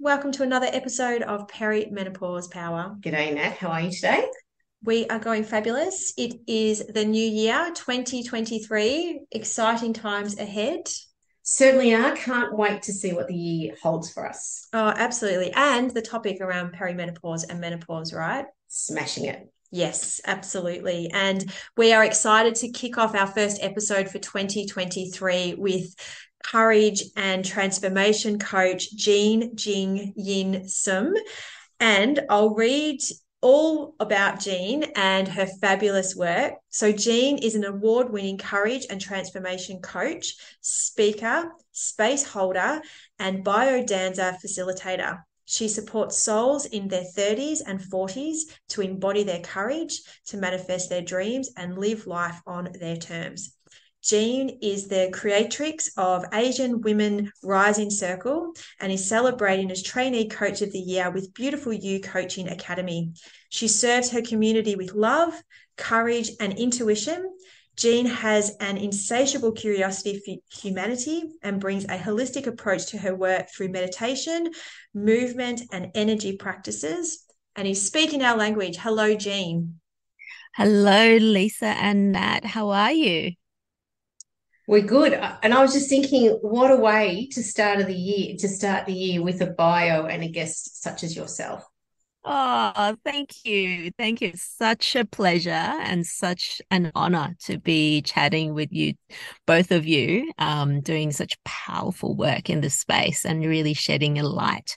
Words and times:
Welcome 0.00 0.30
to 0.32 0.44
another 0.44 0.68
episode 0.70 1.22
of 1.22 1.48
Perimenopause 1.48 2.48
Power. 2.48 2.94
G'day, 3.00 3.34
Nat. 3.34 3.54
How 3.54 3.70
are 3.70 3.80
you 3.80 3.90
today? 3.90 4.28
We 4.84 5.08
are 5.08 5.18
going 5.18 5.42
fabulous. 5.42 6.14
It 6.16 6.34
is 6.46 6.86
the 6.86 7.04
new 7.04 7.20
year, 7.20 7.72
2023. 7.74 9.22
Exciting 9.32 9.92
times 9.92 10.38
ahead. 10.38 10.88
Certainly 11.42 11.96
are. 11.96 12.14
Can't 12.14 12.56
wait 12.56 12.82
to 12.82 12.92
see 12.92 13.12
what 13.12 13.26
the 13.26 13.34
year 13.34 13.74
holds 13.82 14.12
for 14.12 14.24
us. 14.24 14.68
Oh, 14.72 14.94
absolutely. 14.96 15.50
And 15.50 15.90
the 15.90 16.00
topic 16.00 16.40
around 16.40 16.76
perimenopause 16.76 17.44
and 17.50 17.60
menopause, 17.60 18.12
right? 18.12 18.46
Smashing 18.68 19.24
it. 19.24 19.52
Yes, 19.72 20.20
absolutely. 20.24 21.10
And 21.12 21.44
we 21.76 21.92
are 21.92 22.04
excited 22.04 22.54
to 22.56 22.70
kick 22.70 22.98
off 22.98 23.16
our 23.16 23.26
first 23.26 23.58
episode 23.60 24.08
for 24.08 24.20
2023 24.20 25.56
with 25.58 25.92
courage 26.44 27.02
and 27.16 27.44
transformation 27.44 28.38
coach 28.38 28.94
Jean 28.94 29.56
Jing 29.56 30.12
Yin 30.16 30.68
Sum. 30.68 31.14
And 31.80 32.20
I'll 32.28 32.54
read 32.54 33.00
all 33.40 33.94
about 34.00 34.40
Jean 34.40 34.84
and 34.96 35.28
her 35.28 35.46
fabulous 35.46 36.16
work. 36.16 36.54
So, 36.70 36.90
Jean 36.90 37.38
is 37.38 37.54
an 37.54 37.64
award 37.64 38.10
winning 38.10 38.38
courage 38.38 38.86
and 38.90 39.00
transformation 39.00 39.80
coach, 39.80 40.34
speaker, 40.60 41.52
space 41.72 42.24
holder, 42.24 42.80
and 43.18 43.44
biodanza 43.44 44.36
facilitator. 44.44 45.22
She 45.44 45.68
supports 45.68 46.18
souls 46.18 46.66
in 46.66 46.88
their 46.88 47.04
30s 47.16 47.60
and 47.66 47.80
40s 47.80 48.40
to 48.70 48.82
embody 48.82 49.22
their 49.22 49.40
courage, 49.40 50.02
to 50.26 50.36
manifest 50.36 50.90
their 50.90 51.00
dreams, 51.00 51.50
and 51.56 51.78
live 51.78 52.06
life 52.06 52.40
on 52.46 52.68
their 52.78 52.96
terms. 52.96 53.54
Jean 54.02 54.58
is 54.62 54.88
the 54.88 55.10
creatrix 55.12 55.90
of 55.96 56.24
Asian 56.32 56.80
Women 56.80 57.32
Rising 57.42 57.90
Circle 57.90 58.54
and 58.80 58.92
is 58.92 59.08
celebrating 59.08 59.70
as 59.70 59.82
Trainee 59.82 60.28
Coach 60.28 60.62
of 60.62 60.72
the 60.72 60.78
Year 60.78 61.10
with 61.10 61.34
Beautiful 61.34 61.72
You 61.72 62.00
Coaching 62.00 62.48
Academy. 62.48 63.12
She 63.50 63.66
serves 63.66 64.10
her 64.10 64.22
community 64.22 64.76
with 64.76 64.94
love, 64.94 65.34
courage, 65.76 66.30
and 66.40 66.56
intuition. 66.56 67.36
Jean 67.76 68.06
has 68.06 68.56
an 68.60 68.76
insatiable 68.76 69.52
curiosity 69.52 70.20
for 70.24 70.58
humanity 70.60 71.24
and 71.42 71.60
brings 71.60 71.84
a 71.84 71.98
holistic 71.98 72.46
approach 72.46 72.86
to 72.86 72.98
her 72.98 73.14
work 73.14 73.48
through 73.50 73.68
meditation, 73.68 74.50
movement, 74.94 75.62
and 75.72 75.90
energy 75.94 76.36
practices. 76.36 77.24
And 77.56 77.66
is 77.66 77.84
speaking 77.84 78.22
our 78.22 78.36
language. 78.36 78.76
Hello, 78.76 79.16
Jean. 79.16 79.80
Hello, 80.54 81.16
Lisa 81.16 81.66
and 81.66 82.12
Nat. 82.12 82.44
How 82.44 82.70
are 82.70 82.92
you? 82.92 83.32
We're 84.68 84.82
good. 84.82 85.14
And 85.14 85.54
I 85.54 85.62
was 85.62 85.72
just 85.72 85.88
thinking, 85.88 86.28
what 86.42 86.70
a 86.70 86.76
way 86.76 87.26
to 87.32 87.42
start 87.42 87.80
of 87.80 87.86
the 87.86 87.94
year, 87.94 88.36
to 88.38 88.48
start 88.48 88.84
the 88.84 88.92
year 88.92 89.22
with 89.22 89.40
a 89.40 89.46
bio 89.46 90.04
and 90.04 90.22
a 90.22 90.28
guest 90.28 90.82
such 90.82 91.02
as 91.02 91.16
yourself. 91.16 91.64
Oh, 92.22 92.94
thank 93.02 93.46
you. 93.46 93.90
Thank 93.96 94.20
you. 94.20 94.32
Such 94.34 94.94
a 94.94 95.06
pleasure 95.06 95.50
and 95.50 96.06
such 96.06 96.60
an 96.70 96.92
honor 96.94 97.34
to 97.44 97.56
be 97.56 98.02
chatting 98.02 98.52
with 98.52 98.70
you, 98.70 98.92
both 99.46 99.70
of 99.70 99.86
you, 99.86 100.30
um, 100.36 100.82
doing 100.82 101.12
such 101.12 101.42
powerful 101.46 102.14
work 102.14 102.50
in 102.50 102.60
this 102.60 102.78
space 102.78 103.24
and 103.24 103.40
really 103.40 103.72
shedding 103.72 104.18
a 104.18 104.22
light 104.22 104.76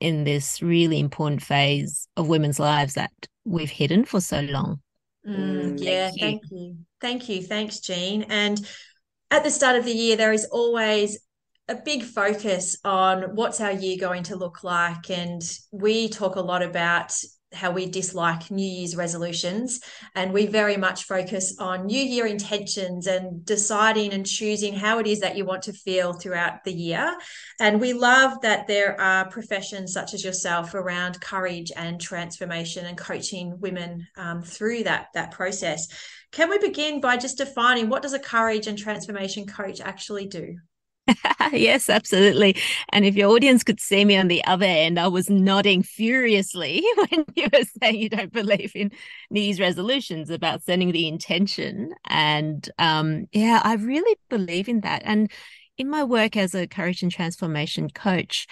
in 0.00 0.24
this 0.24 0.60
really 0.60 0.98
important 0.98 1.44
phase 1.44 2.08
of 2.16 2.26
women's 2.26 2.58
lives 2.58 2.94
that 2.94 3.12
we've 3.44 3.70
hidden 3.70 4.04
for 4.04 4.20
so 4.20 4.40
long. 4.40 4.80
Mm, 5.24 5.78
yeah, 5.78 6.10
thank 6.10 6.16
you. 6.16 6.20
thank 6.20 6.42
you. 6.50 6.76
Thank 7.00 7.28
you. 7.28 7.42
Thanks, 7.42 7.78
Jean. 7.78 8.24
And 8.24 8.60
at 9.32 9.44
the 9.44 9.50
start 9.50 9.76
of 9.76 9.86
the 9.86 9.92
year, 9.92 10.14
there 10.14 10.34
is 10.34 10.44
always 10.44 11.18
a 11.66 11.74
big 11.74 12.02
focus 12.02 12.76
on 12.84 13.34
what's 13.34 13.62
our 13.62 13.72
year 13.72 13.96
going 13.98 14.24
to 14.24 14.36
look 14.36 14.62
like. 14.62 15.08
And 15.08 15.42
we 15.70 16.10
talk 16.10 16.36
a 16.36 16.40
lot 16.40 16.62
about 16.62 17.14
how 17.54 17.70
we 17.70 17.86
dislike 17.86 18.50
New 18.50 18.66
Year's 18.66 18.94
resolutions. 18.94 19.80
And 20.14 20.34
we 20.34 20.46
very 20.46 20.76
much 20.76 21.04
focus 21.04 21.56
on 21.58 21.86
New 21.86 22.00
Year 22.00 22.26
intentions 22.26 23.06
and 23.06 23.44
deciding 23.44 24.12
and 24.12 24.26
choosing 24.26 24.74
how 24.74 24.98
it 24.98 25.06
is 25.06 25.20
that 25.20 25.36
you 25.36 25.46
want 25.46 25.62
to 25.62 25.72
feel 25.72 26.12
throughout 26.12 26.64
the 26.64 26.72
year. 26.72 27.16
And 27.58 27.80
we 27.80 27.94
love 27.94 28.40
that 28.42 28.66
there 28.66 29.00
are 29.00 29.30
professions 29.30 29.94
such 29.94 30.12
as 30.12 30.24
yourself 30.24 30.74
around 30.74 31.20
courage 31.22 31.72
and 31.74 31.98
transformation 31.98 32.84
and 32.84 32.98
coaching 32.98 33.58
women 33.60 34.06
um, 34.16 34.42
through 34.42 34.84
that, 34.84 35.06
that 35.14 35.30
process. 35.30 35.88
Can 36.32 36.48
we 36.48 36.58
begin 36.58 37.00
by 37.00 37.18
just 37.18 37.38
defining 37.38 37.88
what 37.88 38.02
does 38.02 38.14
a 38.14 38.18
courage 38.18 38.66
and 38.66 38.78
transformation 38.78 39.46
coach 39.46 39.80
actually 39.80 40.26
do? 40.26 40.56
yes, 41.52 41.90
absolutely. 41.90 42.56
And 42.90 43.04
if 43.04 43.16
your 43.16 43.30
audience 43.30 43.62
could 43.62 43.80
see 43.80 44.04
me 44.04 44.16
on 44.16 44.28
the 44.28 44.44
other 44.46 44.66
end, 44.66 44.98
I 44.98 45.08
was 45.08 45.28
nodding 45.28 45.82
furiously 45.82 46.84
when 46.96 47.24
you 47.34 47.48
were 47.52 47.64
saying 47.80 47.96
you 47.96 48.08
don't 48.08 48.32
believe 48.32 48.72
in 48.74 48.92
these 49.30 49.60
resolutions 49.60 50.30
about 50.30 50.62
setting 50.62 50.92
the 50.92 51.08
intention. 51.08 51.92
And 52.08 52.68
um, 52.78 53.26
yeah, 53.32 53.60
I 53.62 53.74
really 53.74 54.16
believe 54.30 54.68
in 54.68 54.80
that. 54.80 55.02
And 55.04 55.30
in 55.76 55.90
my 55.90 56.04
work 56.04 56.36
as 56.36 56.54
a 56.54 56.66
courage 56.66 57.02
and 57.02 57.10
transformation 57.10 57.90
coach, 57.90 58.46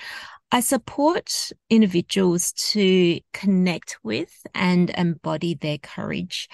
I 0.53 0.61
support 0.61 1.53
individuals 1.69 2.53
to 2.73 3.21
connect 3.33 3.99
with 4.03 4.45
and 4.55 4.91
embody 4.91 5.55
their 5.55 5.79
courage 5.79 6.49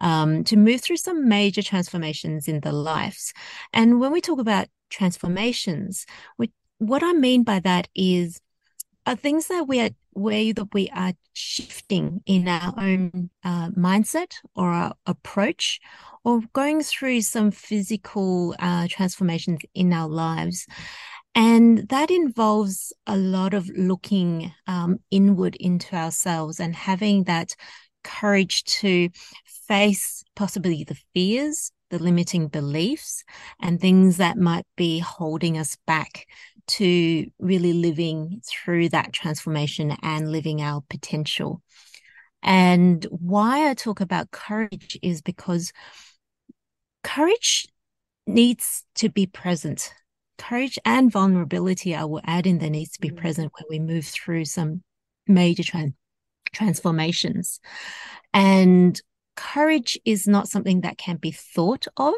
um, 0.00 0.42
to 0.44 0.56
move 0.56 0.80
through 0.80 0.96
some 0.96 1.28
major 1.28 1.62
transformations 1.62 2.48
in 2.48 2.60
their 2.60 2.72
lives. 2.72 3.32
And 3.72 4.00
when 4.00 4.10
we 4.10 4.20
talk 4.20 4.40
about 4.40 4.66
transformations, 4.90 6.06
we, 6.38 6.50
what 6.78 7.04
I 7.04 7.12
mean 7.12 7.44
by 7.44 7.60
that 7.60 7.88
is 7.94 8.40
are 9.06 9.14
things 9.14 9.46
that 9.46 9.68
we 9.68 9.80
are 9.80 9.90
where 10.10 10.52
that 10.54 10.72
we 10.72 10.88
are 10.94 11.12
shifting 11.34 12.22
in 12.24 12.48
our 12.48 12.72
own 12.78 13.30
uh, 13.44 13.68
mindset 13.70 14.32
or 14.54 14.70
our 14.70 14.94
approach 15.04 15.78
or 16.24 16.40
going 16.54 16.82
through 16.82 17.20
some 17.20 17.50
physical 17.50 18.54
uh, 18.58 18.88
transformations 18.88 19.60
in 19.74 19.92
our 19.92 20.08
lives 20.08 20.66
and 21.36 21.86
that 21.90 22.10
involves 22.10 22.94
a 23.06 23.14
lot 23.14 23.52
of 23.52 23.68
looking 23.76 24.54
um, 24.66 25.00
inward 25.10 25.54
into 25.56 25.94
ourselves 25.94 26.58
and 26.58 26.74
having 26.74 27.24
that 27.24 27.54
courage 28.02 28.64
to 28.64 29.10
face 29.68 30.24
possibly 30.34 30.82
the 30.82 30.96
fears, 31.12 31.72
the 31.90 31.98
limiting 31.98 32.48
beliefs, 32.48 33.22
and 33.60 33.78
things 33.78 34.16
that 34.16 34.38
might 34.38 34.64
be 34.78 34.98
holding 34.98 35.58
us 35.58 35.76
back 35.86 36.26
to 36.68 37.26
really 37.38 37.74
living 37.74 38.40
through 38.48 38.88
that 38.88 39.12
transformation 39.12 39.94
and 40.02 40.32
living 40.32 40.62
our 40.62 40.82
potential. 40.88 41.60
And 42.42 43.04
why 43.10 43.68
I 43.68 43.74
talk 43.74 44.00
about 44.00 44.30
courage 44.30 44.98
is 45.02 45.20
because 45.20 45.74
courage 47.04 47.68
needs 48.26 48.84
to 48.94 49.10
be 49.10 49.26
present 49.26 49.92
courage 50.38 50.78
and 50.84 51.10
vulnerability, 51.10 51.94
I 51.94 52.04
will 52.04 52.20
add 52.24 52.46
in 52.46 52.58
there 52.58 52.70
needs 52.70 52.92
to 52.92 53.00
be 53.00 53.10
mm. 53.10 53.16
present 53.16 53.52
when 53.54 53.64
we 53.68 53.78
move 53.78 54.06
through 54.06 54.44
some 54.44 54.82
major 55.26 55.62
tra- 55.62 55.92
transformations. 56.52 57.60
And 58.32 59.00
courage 59.36 59.98
is 60.04 60.26
not 60.26 60.48
something 60.48 60.82
that 60.82 60.98
can 60.98 61.16
be 61.16 61.30
thought 61.30 61.86
of, 61.96 62.14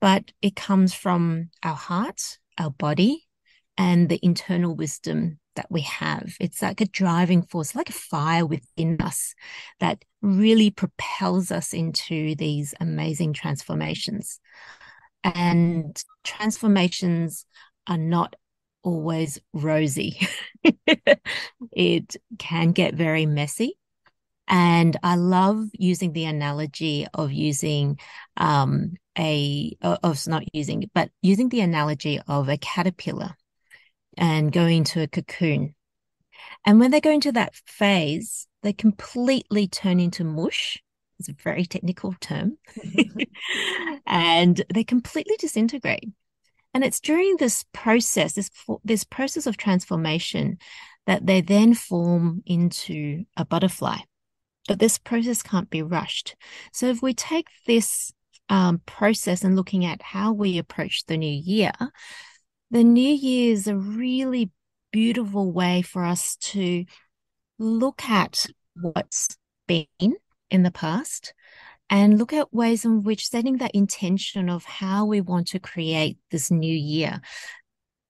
but 0.00 0.32
it 0.42 0.56
comes 0.56 0.94
from 0.94 1.50
our 1.62 1.74
heart, 1.74 2.38
our 2.58 2.70
body, 2.70 3.26
and 3.76 4.08
the 4.08 4.20
internal 4.22 4.74
wisdom 4.74 5.38
that 5.56 5.66
we 5.70 5.82
have. 5.82 6.34
It's 6.40 6.62
like 6.62 6.80
a 6.80 6.86
driving 6.86 7.42
force, 7.42 7.74
like 7.74 7.90
a 7.90 7.94
fire 7.94 8.46
within 8.46 9.00
us 9.00 9.34
that 9.80 10.04
really 10.22 10.70
propels 10.70 11.50
us 11.50 11.72
into 11.72 12.34
these 12.34 12.74
amazing 12.80 13.32
transformations. 13.32 14.40
And 15.22 16.02
transformations 16.24 17.44
are 17.86 17.98
not 17.98 18.36
always 18.82 19.38
rosy. 19.52 20.26
it 21.72 22.16
can 22.38 22.72
get 22.72 22.94
very 22.94 23.26
messy. 23.26 23.76
And 24.48 24.96
I 25.02 25.14
love 25.14 25.68
using 25.72 26.12
the 26.12 26.24
analogy 26.24 27.06
of 27.14 27.30
using 27.30 28.00
um, 28.36 28.94
a, 29.16 29.76
of 29.82 30.26
not 30.26 30.42
using, 30.52 30.90
but 30.92 31.10
using 31.22 31.50
the 31.50 31.60
analogy 31.60 32.20
of 32.26 32.48
a 32.48 32.56
caterpillar 32.56 33.36
and 34.16 34.50
going 34.50 34.84
to 34.84 35.02
a 35.02 35.06
cocoon. 35.06 35.74
And 36.64 36.80
when 36.80 36.90
they 36.90 37.00
go 37.00 37.12
into 37.12 37.32
that 37.32 37.54
phase, 37.66 38.48
they 38.62 38.72
completely 38.72 39.68
turn 39.68 40.00
into 40.00 40.24
mush. 40.24 40.82
It's 41.20 41.28
a 41.28 41.34
very 41.34 41.66
technical 41.66 42.14
term. 42.20 42.56
and 44.06 44.62
they 44.72 44.84
completely 44.84 45.36
disintegrate. 45.38 46.08
And 46.72 46.84
it's 46.84 47.00
during 47.00 47.36
this 47.36 47.64
process, 47.72 48.34
this 48.34 48.50
this 48.84 49.04
process 49.04 49.46
of 49.46 49.56
transformation, 49.56 50.58
that 51.06 51.26
they 51.26 51.40
then 51.40 51.74
form 51.74 52.42
into 52.46 53.24
a 53.36 53.44
butterfly. 53.44 53.98
But 54.68 54.78
this 54.78 54.98
process 54.98 55.42
can't 55.42 55.68
be 55.68 55.82
rushed. 55.82 56.36
So 56.72 56.86
if 56.86 57.02
we 57.02 57.12
take 57.12 57.48
this 57.66 58.12
um, 58.48 58.80
process 58.86 59.42
and 59.42 59.56
looking 59.56 59.84
at 59.84 60.00
how 60.00 60.32
we 60.32 60.58
approach 60.58 61.04
the 61.06 61.16
new 61.16 61.26
year, 61.26 61.72
the 62.70 62.84
new 62.84 63.12
year 63.12 63.52
is 63.52 63.66
a 63.66 63.76
really 63.76 64.50
beautiful 64.92 65.52
way 65.52 65.82
for 65.82 66.04
us 66.04 66.36
to 66.36 66.84
look 67.58 68.08
at 68.08 68.46
what's 68.74 69.36
been 69.66 70.16
in 70.50 70.62
the 70.62 70.70
past 70.70 71.34
and 71.88 72.18
look 72.18 72.32
at 72.32 72.52
ways 72.52 72.84
in 72.84 73.02
which 73.02 73.28
setting 73.28 73.58
that 73.58 73.74
intention 73.74 74.48
of 74.48 74.64
how 74.64 75.04
we 75.04 75.20
want 75.20 75.48
to 75.48 75.58
create 75.58 76.18
this 76.30 76.50
new 76.50 76.74
year 76.74 77.20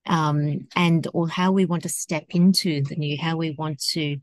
um, 0.07 0.67
and 0.75 1.07
or 1.13 1.27
how 1.27 1.51
we 1.51 1.65
want 1.65 1.83
to 1.83 1.89
step 1.89 2.25
into 2.29 2.83
the 2.83 2.95
new 2.95 3.17
how 3.17 3.37
we 3.37 3.51
want 3.51 3.79
to 3.79 4.17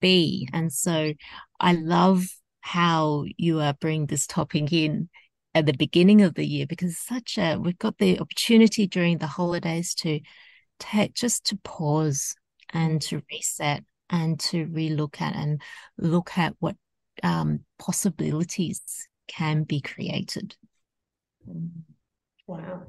be. 0.00 0.48
And 0.52 0.72
so 0.72 1.14
i 1.60 1.72
love 1.72 2.26
how 2.60 3.24
you 3.36 3.60
are 3.60 3.74
bringing 3.74 4.06
this 4.06 4.26
topic 4.26 4.72
in 4.72 5.08
at 5.54 5.66
the 5.66 5.72
beginning 5.72 6.22
of 6.22 6.34
the 6.34 6.46
year 6.46 6.66
because 6.66 6.96
such 6.96 7.38
a 7.38 7.56
we've 7.56 7.78
got 7.78 7.98
the 7.98 8.18
opportunity 8.20 8.86
during 8.86 9.18
the 9.18 9.26
holidays 9.26 9.94
to 9.94 10.20
take 10.78 11.14
just 11.14 11.44
to 11.44 11.56
pause 11.64 12.34
and 12.70 13.02
to 13.02 13.22
reset 13.30 13.84
and 14.10 14.38
to 14.38 14.66
relook 14.66 15.20
at 15.20 15.34
and 15.34 15.60
look 15.98 16.38
at 16.38 16.54
what 16.58 16.76
um, 17.22 17.60
possibilities 17.78 18.80
can 19.28 19.62
be 19.64 19.80
created. 19.80 20.56
Wow. 22.46 22.82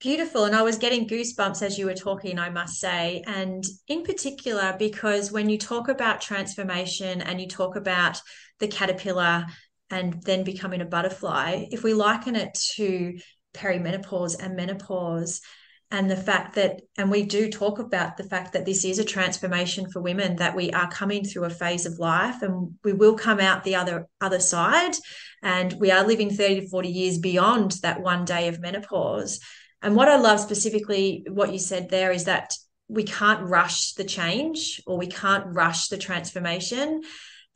Beautiful. 0.00 0.44
And 0.44 0.56
I 0.56 0.62
was 0.62 0.78
getting 0.78 1.06
goosebumps 1.06 1.62
as 1.62 1.78
you 1.78 1.84
were 1.84 1.94
talking, 1.94 2.38
I 2.38 2.48
must 2.48 2.80
say. 2.80 3.22
And 3.26 3.62
in 3.86 4.02
particular, 4.02 4.74
because 4.78 5.30
when 5.30 5.50
you 5.50 5.58
talk 5.58 5.88
about 5.88 6.22
transformation 6.22 7.20
and 7.20 7.38
you 7.38 7.46
talk 7.46 7.76
about 7.76 8.20
the 8.60 8.68
caterpillar 8.68 9.46
and 9.90 10.22
then 10.22 10.42
becoming 10.42 10.80
a 10.80 10.86
butterfly, 10.86 11.66
if 11.70 11.82
we 11.82 11.92
liken 11.92 12.34
it 12.34 12.54
to 12.76 13.18
perimenopause 13.52 14.42
and 14.42 14.56
menopause, 14.56 15.42
and 15.92 16.08
the 16.08 16.16
fact 16.16 16.54
that 16.54 16.82
and 16.96 17.10
we 17.10 17.24
do 17.24 17.50
talk 17.50 17.78
about 17.80 18.16
the 18.16 18.24
fact 18.24 18.52
that 18.52 18.64
this 18.64 18.84
is 18.84 18.98
a 18.98 19.04
transformation 19.04 19.90
for 19.90 20.00
women 20.00 20.36
that 20.36 20.54
we 20.54 20.70
are 20.70 20.90
coming 20.90 21.24
through 21.24 21.44
a 21.44 21.50
phase 21.50 21.84
of 21.84 21.98
life 21.98 22.42
and 22.42 22.74
we 22.84 22.92
will 22.92 23.16
come 23.16 23.40
out 23.40 23.64
the 23.64 23.74
other 23.74 24.06
other 24.20 24.40
side. 24.40 24.94
And 25.42 25.72
we 25.80 25.90
are 25.90 26.06
living 26.06 26.30
30 26.30 26.60
to 26.60 26.68
40 26.68 26.88
years 26.88 27.18
beyond 27.18 27.72
that 27.82 28.00
one 28.00 28.24
day 28.24 28.48
of 28.48 28.60
menopause. 28.60 29.40
And 29.82 29.96
what 29.96 30.08
i 30.08 30.16
love 30.16 30.40
specifically 30.40 31.24
what 31.28 31.52
you 31.52 31.58
said 31.58 31.88
there 31.88 32.12
is 32.12 32.24
that 32.24 32.54
we 32.88 33.04
can't 33.04 33.48
rush 33.48 33.92
the 33.92 34.04
change 34.04 34.80
or 34.86 34.98
we 34.98 35.06
can't 35.06 35.46
rush 35.48 35.88
the 35.88 35.98
transformation. 35.98 37.02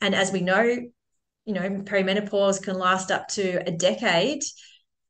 And 0.01 0.13
as 0.13 0.31
we 0.31 0.41
know 0.41 0.77
you 1.45 1.53
know 1.53 1.69
perimenopause 1.69 2.61
can 2.61 2.77
last 2.77 3.11
up 3.11 3.27
to 3.29 3.63
a 3.65 3.71
decade 3.71 4.41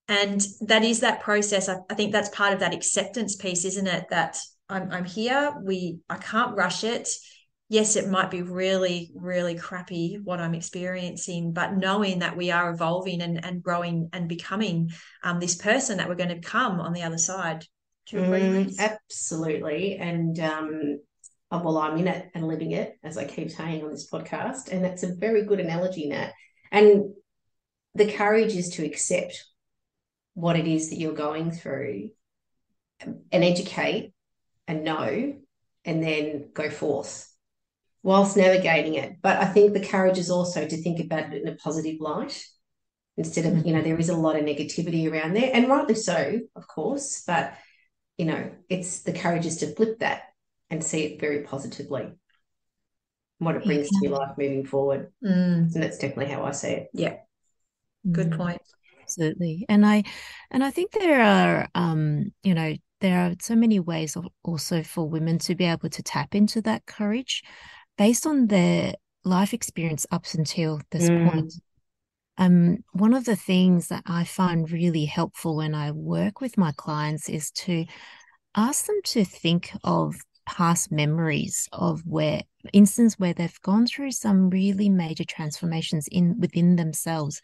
and 0.07 0.45
that 0.61 0.83
is 0.83 0.99
that 0.99 1.21
process. 1.21 1.67
I, 1.69 1.77
I, 1.89 1.95
think 1.95 2.11
that's 2.11 2.29
part 2.29 2.53
of 2.53 2.59
that 2.59 2.73
acceptance 2.73 3.35
piece 3.35 3.65
isn't 3.65 3.87
it? 3.87 4.05
That 4.09 4.37
I'm, 4.69 4.91
I'm 4.91 5.05
here. 5.05 5.53
We 5.63 5.99
i 6.09 6.17
can't 6.17 6.55
rush 6.55 6.83
it. 6.83 7.09
Yes 7.67 7.95
it 7.95 8.09
might 8.09 8.29
be 8.29 8.43
really 8.43 9.11
really 9.15 9.55
crappy 9.55 10.19
what 10.23 10.39
i'm 10.39 10.53
experiencing 10.53 11.51
but 11.51 11.75
knowing 11.75 12.19
that 12.19 12.37
we 12.37 12.51
are 12.51 12.69
evolving 12.69 13.23
and, 13.23 13.43
and 13.43 13.63
growing 13.63 14.07
and 14.13 14.29
becoming 14.29 14.91
um, 15.23 15.39
this 15.39 15.55
person 15.55 15.97
that 15.97 16.07
we're 16.07 16.13
going 16.13 16.29
to 16.29 16.47
come 16.47 16.79
on 16.79 16.93
the 16.93 17.01
other 17.01 17.17
side 17.17 17.65
mm, 18.11 18.77
absolutely. 18.77 19.97
And 19.97 20.39
um, 20.39 20.99
uh, 21.51 21.61
well 21.63 21.77
i'm 21.77 21.97
in 21.97 22.07
it 22.07 22.29
and 22.35 22.47
living 22.47 22.71
it 22.71 22.97
as 23.03 23.17
i 23.17 23.25
keep 23.25 23.49
saying 23.49 23.83
on 23.83 23.91
this 23.91 24.09
podcast 24.09 24.71
and 24.71 24.83
that's 24.83 25.03
a 25.03 25.15
very 25.15 25.43
good 25.45 25.59
analogy 25.59 26.07
nat. 26.07 26.33
And 26.71 27.13
the 27.95 28.11
courage 28.11 28.55
is 28.55 28.69
to 28.71 28.85
accept 28.85 29.43
what 30.35 30.57
it 30.57 30.67
is 30.67 30.89
that 30.89 30.99
you're 30.99 31.13
going 31.13 31.49
through 31.49 32.11
and 32.99 33.23
educate 33.31 34.13
and 34.67 34.83
know 34.83 35.35
and 35.83 36.03
then 36.03 36.49
go 36.53 36.69
forth 36.69 37.31
whilst 38.03 38.37
navigating 38.37 38.95
it. 38.95 39.15
But 39.21 39.37
I 39.37 39.45
think 39.45 39.73
the 39.73 39.85
courage 39.85 40.17
is 40.17 40.29
also 40.29 40.67
to 40.67 40.81
think 40.81 40.99
about 40.99 41.33
it 41.33 41.41
in 41.41 41.47
a 41.47 41.55
positive 41.55 41.99
light 41.99 42.39
instead 43.17 43.45
of, 43.45 43.65
you 43.65 43.73
know, 43.73 43.81
there 43.81 43.97
is 43.97 44.09
a 44.09 44.15
lot 44.15 44.35
of 44.35 44.43
negativity 44.43 45.09
around 45.09 45.35
there, 45.35 45.49
and 45.53 45.69
rightly 45.69 45.95
so, 45.95 46.41
of 46.55 46.67
course. 46.67 47.23
But, 47.25 47.55
you 48.17 48.25
know, 48.25 48.51
it's 48.69 49.03
the 49.03 49.13
courage 49.13 49.45
is 49.45 49.57
to 49.57 49.73
flip 49.73 49.99
that 49.99 50.23
and 50.69 50.83
see 50.83 51.03
it 51.03 51.21
very 51.21 51.43
positively. 51.43 52.11
What 53.37 53.55
it 53.55 53.65
brings 53.65 53.89
yeah. 53.91 53.99
to 53.99 54.07
your 54.07 54.17
life 54.17 54.37
moving 54.37 54.65
forward. 54.65 55.11
Mm. 55.23 55.73
And 55.73 55.83
that's 55.83 55.97
definitely 55.97 56.33
how 56.33 56.43
I 56.43 56.51
see 56.51 56.69
it. 56.69 56.87
Yeah. 56.93 57.17
Good 58.11 58.33
point 58.33 58.61
absolutely 59.05 59.65
and 59.69 59.85
i 59.85 60.03
and 60.49 60.63
i 60.63 60.71
think 60.71 60.91
there 60.91 61.21
are 61.21 61.67
um 61.75 62.33
you 62.43 62.55
know 62.55 62.75
there 63.01 63.19
are 63.19 63.35
so 63.39 63.55
many 63.55 63.79
ways 63.79 64.17
also 64.43 64.81
for 64.81 65.07
women 65.07 65.37
to 65.37 65.53
be 65.53 65.65
able 65.65 65.89
to 65.89 66.01
tap 66.01 66.33
into 66.33 66.59
that 66.61 66.85
courage 66.87 67.43
based 67.99 68.25
on 68.25 68.47
their 68.47 68.93
life 69.23 69.53
experience 69.53 70.07
up 70.11 70.25
until 70.33 70.81
this 70.89 71.07
mm. 71.07 71.31
point 71.31 71.53
um 72.39 72.77
one 72.93 73.13
of 73.13 73.25
the 73.25 73.35
things 73.35 73.89
that 73.89 74.01
i 74.07 74.23
find 74.23 74.71
really 74.71 75.05
helpful 75.05 75.57
when 75.57 75.75
i 75.75 75.91
work 75.91 76.41
with 76.41 76.57
my 76.57 76.71
clients 76.77 77.29
is 77.29 77.51
to 77.51 77.85
ask 78.55 78.87
them 78.87 78.99
to 79.03 79.23
think 79.23 79.71
of 79.83 80.15
past 80.47 80.91
memories 80.91 81.67
of 81.73 82.01
where 82.05 82.41
instance 82.73 83.19
where 83.19 83.33
they've 83.33 83.61
gone 83.61 83.85
through 83.85 84.11
some 84.11 84.49
really 84.49 84.89
major 84.89 85.23
transformations 85.23 86.07
in 86.11 86.39
within 86.39 86.75
themselves 86.75 87.41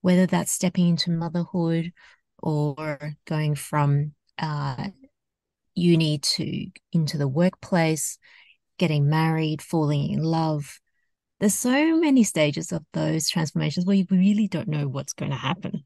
whether 0.00 0.26
that's 0.26 0.52
stepping 0.52 0.88
into 0.88 1.10
motherhood 1.10 1.92
or 2.38 3.16
going 3.26 3.54
from 3.54 4.12
uh, 4.38 4.88
uni 5.74 6.18
to 6.18 6.66
into 6.92 7.18
the 7.18 7.28
workplace, 7.28 8.18
getting 8.78 9.08
married, 9.08 9.62
falling 9.62 10.10
in 10.10 10.22
love. 10.22 10.80
There's 11.38 11.54
so 11.54 11.98
many 11.98 12.22
stages 12.22 12.72
of 12.72 12.84
those 12.92 13.28
transformations 13.28 13.86
where 13.86 13.96
you 13.96 14.06
really 14.10 14.48
don't 14.48 14.68
know 14.68 14.88
what's 14.88 15.14
going 15.14 15.30
to 15.30 15.36
happen. 15.36 15.84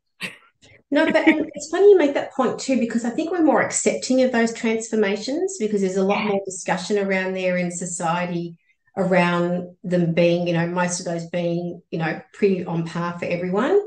No, 0.90 1.06
but 1.06 1.24
it's 1.26 1.70
funny 1.70 1.90
you 1.90 1.98
make 1.98 2.14
that 2.14 2.32
point 2.32 2.58
too, 2.60 2.78
because 2.78 3.04
I 3.04 3.10
think 3.10 3.30
we're 3.30 3.42
more 3.42 3.62
accepting 3.62 4.22
of 4.22 4.30
those 4.32 4.52
transformations 4.52 5.56
because 5.58 5.80
there's 5.80 5.96
a 5.96 6.04
lot 6.04 6.24
more 6.24 6.40
discussion 6.44 6.98
around 6.98 7.34
there 7.34 7.56
in 7.56 7.70
society 7.70 8.58
around 8.96 9.74
them 9.82 10.14
being, 10.14 10.46
you 10.46 10.52
know, 10.52 10.68
most 10.68 11.00
of 11.00 11.06
those 11.06 11.26
being, 11.26 11.82
you 11.90 11.98
know, 11.98 12.20
pretty 12.32 12.64
on 12.64 12.86
par 12.86 13.18
for 13.18 13.24
everyone 13.24 13.80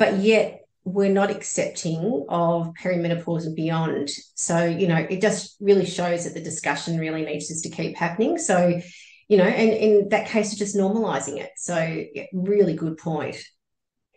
but 0.00 0.16
yet 0.16 0.62
we're 0.84 1.12
not 1.12 1.30
accepting 1.30 2.24
of 2.30 2.72
perimenopause 2.82 3.44
and 3.44 3.54
beyond. 3.54 4.08
So, 4.34 4.64
you 4.64 4.88
know, 4.88 4.96
it 4.96 5.20
just 5.20 5.56
really 5.60 5.84
shows 5.84 6.24
that 6.24 6.32
the 6.32 6.40
discussion 6.40 6.98
really 6.98 7.22
needs 7.22 7.48
just 7.48 7.64
to 7.64 7.70
keep 7.70 7.98
happening. 7.98 8.38
So, 8.38 8.80
you 9.28 9.36
know, 9.36 9.44
and 9.44 9.70
in 9.70 10.08
that 10.08 10.26
case, 10.26 10.56
just 10.56 10.74
normalizing 10.74 11.36
it. 11.36 11.50
So, 11.58 11.76
yeah, 12.14 12.24
really 12.32 12.74
good 12.74 12.96
point. 12.96 13.36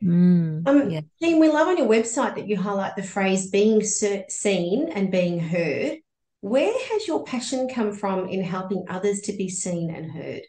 Mm, 0.02 0.66
um, 0.66 0.90
yeah. 0.90 1.02
Jean, 1.22 1.40
we 1.40 1.50
love 1.50 1.68
on 1.68 1.78
your 1.78 1.88
website 1.88 2.36
that 2.36 2.48
you 2.48 2.56
highlight 2.56 2.96
the 2.96 3.04
phrase 3.04 3.50
being 3.50 3.84
seen 3.84 4.90
and 4.90 5.12
being 5.12 5.42
heard. 5.42 5.98
Where 6.40 6.74
has 6.92 7.08
your 7.08 7.26
passion 7.26 7.68
come 7.68 7.92
from 7.92 8.30
in 8.30 8.42
helping 8.42 8.86
others 8.88 9.20
to 9.22 9.34
be 9.34 9.50
seen 9.50 9.94
and 9.94 10.10
heard? 10.10 10.44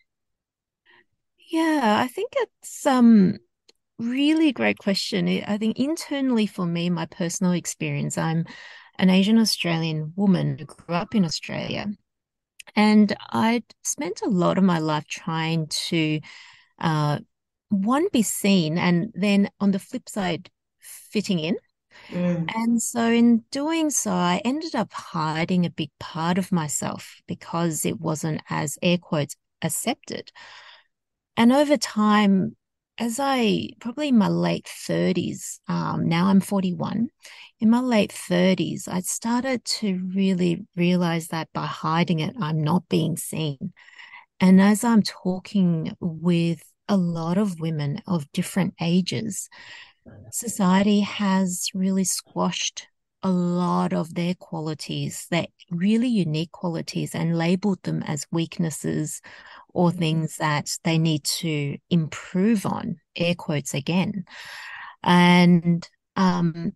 Yeah, 1.50 1.99
I 2.00 2.07
think 2.07 2.33
it's 2.37 2.87
um 2.87 3.38
really 3.99 4.53
great 4.53 4.79
question. 4.79 5.29
I 5.47 5.59
think 5.59 5.79
internally 5.79 6.47
for 6.47 6.67
me, 6.67 6.91
my 6.91 7.07
personal 7.07 7.53
experience, 7.53 8.19
I'm 8.19 8.45
an 8.99 9.11
Asian 9.11 9.39
Australian 9.39 10.13
woman 10.17 10.59
who 10.59 10.65
grew 10.65 10.95
up 10.95 11.15
in 11.15 11.25
Australia. 11.25 11.87
And 12.77 13.15
I'd 13.31 13.65
spent 13.83 14.23
a 14.23 14.29
lot 14.29 14.59
of 14.59 14.65
my 14.65 14.79
life 14.79 15.07
trying 15.07 15.69
to, 15.89 16.21
uh, 16.79 17.19
one, 17.69 18.07
be 18.13 18.23
seen, 18.23 18.79
and 18.79 19.13
then 19.15 19.51
on 19.61 19.71
the 19.71 19.79
flip 19.79 20.09
side, 20.09 20.51
fitting 20.81 21.39
in. 21.39 21.57
Mm. 22.09 22.51
And 22.55 22.83
so, 22.83 23.09
in 23.09 23.45
doing 23.51 23.91
so, 23.91 24.11
I 24.11 24.41
ended 24.45 24.75
up 24.75 24.93
hiding 24.93 25.65
a 25.65 25.71
big 25.71 25.91
part 26.01 26.39
of 26.39 26.53
myself 26.53 27.21
because 27.27 27.85
it 27.85 28.01
wasn't 28.01 28.43
as 28.49 28.79
air 28.83 28.99
quotes 28.99 29.37
accepted. 29.63 30.33
And 31.37 31.53
over 31.53 31.77
time, 31.77 32.57
as 32.99 33.19
I 33.21 33.71
probably 33.81 34.09
in 34.09 34.19
my 34.19 34.29
late 34.29 34.67
30s, 34.67 35.59
um, 35.69 36.09
now 36.09 36.27
I'm 36.27 36.41
41. 36.41 37.09
In 37.61 37.71
my 37.71 37.81
late 37.81 38.13
30s, 38.13 38.89
I 38.89 39.01
started 39.01 39.65
to 39.65 40.01
really 40.15 40.67
realize 40.77 41.29
that 41.29 41.49
by 41.53 41.67
hiding 41.67 42.21
it, 42.21 42.35
I'm 42.41 42.63
not 42.63 42.89
being 42.89 43.17
seen. 43.17 43.73
And 44.41 44.61
as 44.61 44.85
I'm 44.85 45.03
talking 45.03 45.97
with 46.01 46.63
a 46.89 46.97
lot 46.97 47.39
of 47.39 47.61
women 47.61 48.01
of 48.07 48.31
different 48.33 48.75
ages, 48.81 49.49
society 50.31 51.01
has 51.01 51.69
really 51.75 52.05
squashed 52.05 52.89
a 53.25 53.31
lot 53.31 53.95
of 53.95 54.14
their 54.14 54.35
qualities, 54.35 55.26
their 55.31 55.47
really 55.71 56.09
unique 56.09 56.52
qualities, 56.52 57.14
and 57.14 57.38
labeled 57.38 57.83
them 57.83 58.02
as 58.02 58.26
weaknesses 58.31 59.23
or 59.73 59.88
mm-hmm. 59.90 59.99
things 59.99 60.37
that 60.37 60.71
they 60.85 60.99
need 60.99 61.25
to 61.25 61.76
improve 61.90 62.66
on, 62.66 62.99
air 63.16 63.35
quotes 63.35 63.75
again. 63.75 64.25
And 65.02 65.88
um, 66.16 66.73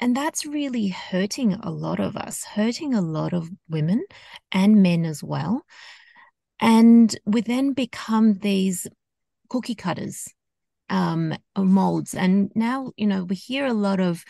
and 0.00 0.16
that's 0.16 0.46
really 0.46 0.88
hurting 0.88 1.54
a 1.54 1.70
lot 1.70 2.00
of 2.00 2.16
us, 2.16 2.44
hurting 2.44 2.94
a 2.94 3.00
lot 3.00 3.32
of 3.32 3.50
women 3.68 4.04
and 4.50 4.82
men 4.82 5.04
as 5.04 5.22
well. 5.22 5.62
And 6.60 7.14
we 7.24 7.40
then 7.40 7.72
become 7.72 8.34
these 8.34 8.86
cookie 9.48 9.74
cutters, 9.74 10.28
um, 10.88 11.36
molds. 11.56 12.14
And 12.14 12.50
now, 12.54 12.92
you 12.96 13.06
know, 13.06 13.24
we 13.24 13.36
hear 13.36 13.66
a 13.66 13.72
lot 13.72 14.00
of 14.00 14.24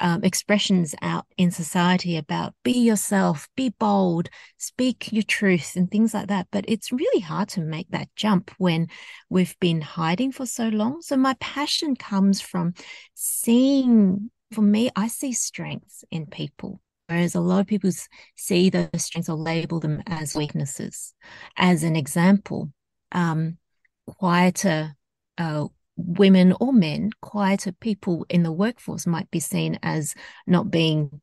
um, 0.00 0.24
expressions 0.24 0.94
out 1.02 1.26
in 1.36 1.50
society 1.50 2.16
about 2.16 2.54
be 2.62 2.72
yourself, 2.72 3.48
be 3.56 3.70
bold, 3.78 4.28
speak 4.58 5.12
your 5.12 5.22
truth, 5.22 5.74
and 5.76 5.90
things 5.90 6.14
like 6.14 6.28
that. 6.28 6.48
But 6.50 6.64
it's 6.68 6.92
really 6.92 7.20
hard 7.20 7.48
to 7.50 7.60
make 7.60 7.90
that 7.90 8.08
jump 8.16 8.50
when 8.58 8.88
we've 9.30 9.58
been 9.60 9.80
hiding 9.80 10.32
for 10.32 10.46
so 10.46 10.68
long. 10.68 11.02
So, 11.02 11.16
my 11.16 11.34
passion 11.40 11.96
comes 11.96 12.40
from 12.40 12.74
seeing 13.14 14.30
for 14.52 14.62
me, 14.62 14.90
I 14.94 15.08
see 15.08 15.32
strengths 15.32 16.04
in 16.10 16.26
people. 16.26 16.80
Whereas 17.08 17.34
a 17.34 17.40
lot 17.40 17.60
of 17.60 17.66
people 17.66 17.90
see 18.36 18.68
those 18.68 18.88
strengths 18.96 19.28
or 19.28 19.36
label 19.36 19.78
them 19.78 20.02
as 20.06 20.34
weaknesses. 20.34 21.14
As 21.56 21.84
an 21.84 21.94
example, 21.94 22.72
um, 23.12 23.58
quieter 24.06 24.94
uh, 25.38 25.66
women 25.96 26.54
or 26.60 26.72
men, 26.72 27.10
quieter 27.20 27.72
people 27.72 28.26
in 28.28 28.42
the 28.42 28.52
workforce 28.52 29.06
might 29.06 29.30
be 29.30 29.40
seen 29.40 29.78
as 29.82 30.14
not 30.46 30.70
being 30.70 31.20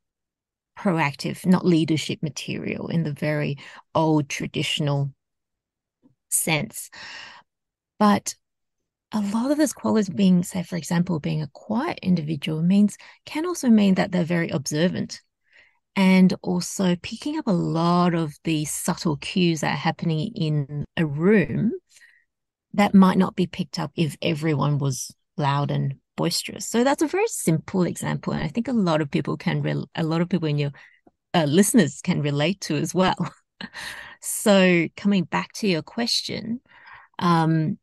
proactive, 0.78 1.46
not 1.46 1.66
leadership 1.66 2.22
material 2.24 2.88
in 2.88 3.04
the 3.04 3.14
very 3.14 3.58
old 3.94 4.30
traditional 4.30 5.12
sense. 6.30 6.90
But 8.00 8.36
a 9.12 9.22
lot 9.22 9.52
of 9.52 9.58
this 9.58 9.74
quality 9.74 10.12
being, 10.12 10.44
say, 10.44 10.64
for 10.64 10.76
example, 10.76 11.20
being 11.20 11.44
a 11.44 11.50
quiet 11.54 12.00
individual 12.02 12.64
means 12.64 12.98
can 13.26 13.46
also 13.46 13.70
mean 13.70 13.96
that 13.96 14.12
they're 14.12 14.24
very 14.24 14.50
observant 14.50 15.22
and 15.96 16.34
also 16.42 16.96
picking 17.04 17.38
up 17.38 17.46
a 17.46 17.52
lot 17.52 18.16
of 18.16 18.34
the 18.44 18.66
subtle 18.66 19.18
cues 19.18 19.62
that 19.62 19.74
are 19.74 19.78
happening 19.78 20.32
in 20.36 20.86
a 20.98 21.06
room 21.06 21.72
that 22.74 22.94
might 22.94 23.18
not 23.18 23.36
be 23.36 23.48
picked 23.48 23.80
up 23.80 23.92
if 23.96 24.16
everyone 24.22 24.78
was 24.78 25.14
loud 25.38 25.72
and 25.72 25.96
boisterous. 26.16 26.68
So 26.68 26.84
that's 26.84 27.02
a 27.02 27.08
very 27.08 27.28
simple 27.28 27.84
example, 27.84 28.34
and 28.34 28.44
I 28.44 28.48
think 28.48 28.68
a 28.68 28.74
lot 28.74 29.02
of 29.02 29.12
people 29.12 29.38
can, 29.38 29.62
re- 29.62 29.86
a 29.96 30.04
lot 30.04 30.22
of 30.22 30.30
people 30.30 30.48
in 30.48 30.58
your 30.58 30.72
uh, 31.34 31.46
listeners 31.46 32.02
can 32.02 32.22
relate 32.22 32.62
to 32.62 32.76
as 32.76 32.94
well. 32.94 33.16
so 34.22 34.88
coming 34.96 35.24
back 35.24 35.54
to 35.54 35.68
your 35.68 35.82
question, 35.82 36.62
um, 37.20 37.78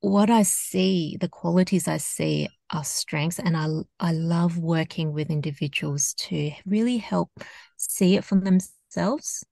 what 0.00 0.30
I 0.30 0.42
see, 0.42 1.16
the 1.20 1.28
qualities 1.28 1.88
I 1.88 1.96
see 1.96 2.48
are 2.70 2.84
strengths. 2.84 3.38
And 3.38 3.56
I, 3.56 3.66
I 3.98 4.12
love 4.12 4.58
working 4.58 5.12
with 5.12 5.30
individuals 5.30 6.14
to 6.14 6.52
really 6.64 6.98
help 6.98 7.30
see 7.76 8.16
it 8.16 8.24
for 8.24 8.38
themselves 8.38 9.44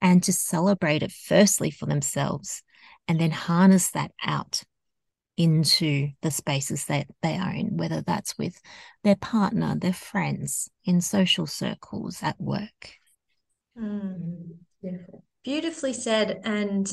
and 0.00 0.22
to 0.22 0.32
celebrate 0.32 1.02
it 1.02 1.12
firstly 1.12 1.70
for 1.70 1.86
themselves 1.86 2.62
and 3.08 3.20
then 3.20 3.30
harness 3.30 3.90
that 3.92 4.12
out 4.24 4.62
into 5.36 6.08
the 6.22 6.30
spaces 6.30 6.86
that 6.86 7.06
they 7.22 7.36
are 7.36 7.52
in, 7.52 7.76
whether 7.76 8.00
that's 8.00 8.38
with 8.38 8.60
their 9.04 9.16
partner, 9.16 9.76
their 9.76 9.92
friends, 9.92 10.70
in 10.84 11.00
social 11.00 11.46
circles, 11.46 12.22
at 12.22 12.40
work. 12.40 12.94
Mm, 13.78 14.56
beautiful. 14.80 15.24
Beautifully 15.44 15.92
said. 15.92 16.40
And 16.44 16.90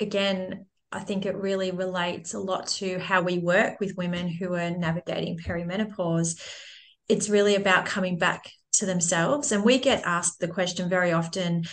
again, 0.00 0.66
I 0.90 1.00
think 1.00 1.26
it 1.26 1.36
really 1.36 1.70
relates 1.70 2.34
a 2.34 2.38
lot 2.38 2.66
to 2.68 2.98
how 2.98 3.22
we 3.22 3.38
work 3.38 3.80
with 3.80 3.96
women 3.96 4.28
who 4.28 4.54
are 4.54 4.70
navigating 4.70 5.38
perimenopause. 5.38 6.40
It's 7.08 7.28
really 7.28 7.54
about 7.54 7.86
coming 7.86 8.18
back 8.18 8.50
to 8.74 8.86
themselves. 8.86 9.52
And 9.52 9.64
we 9.64 9.78
get 9.78 10.04
asked 10.04 10.40
the 10.40 10.48
question 10.48 10.88
very 10.88 11.12
often 11.12 11.64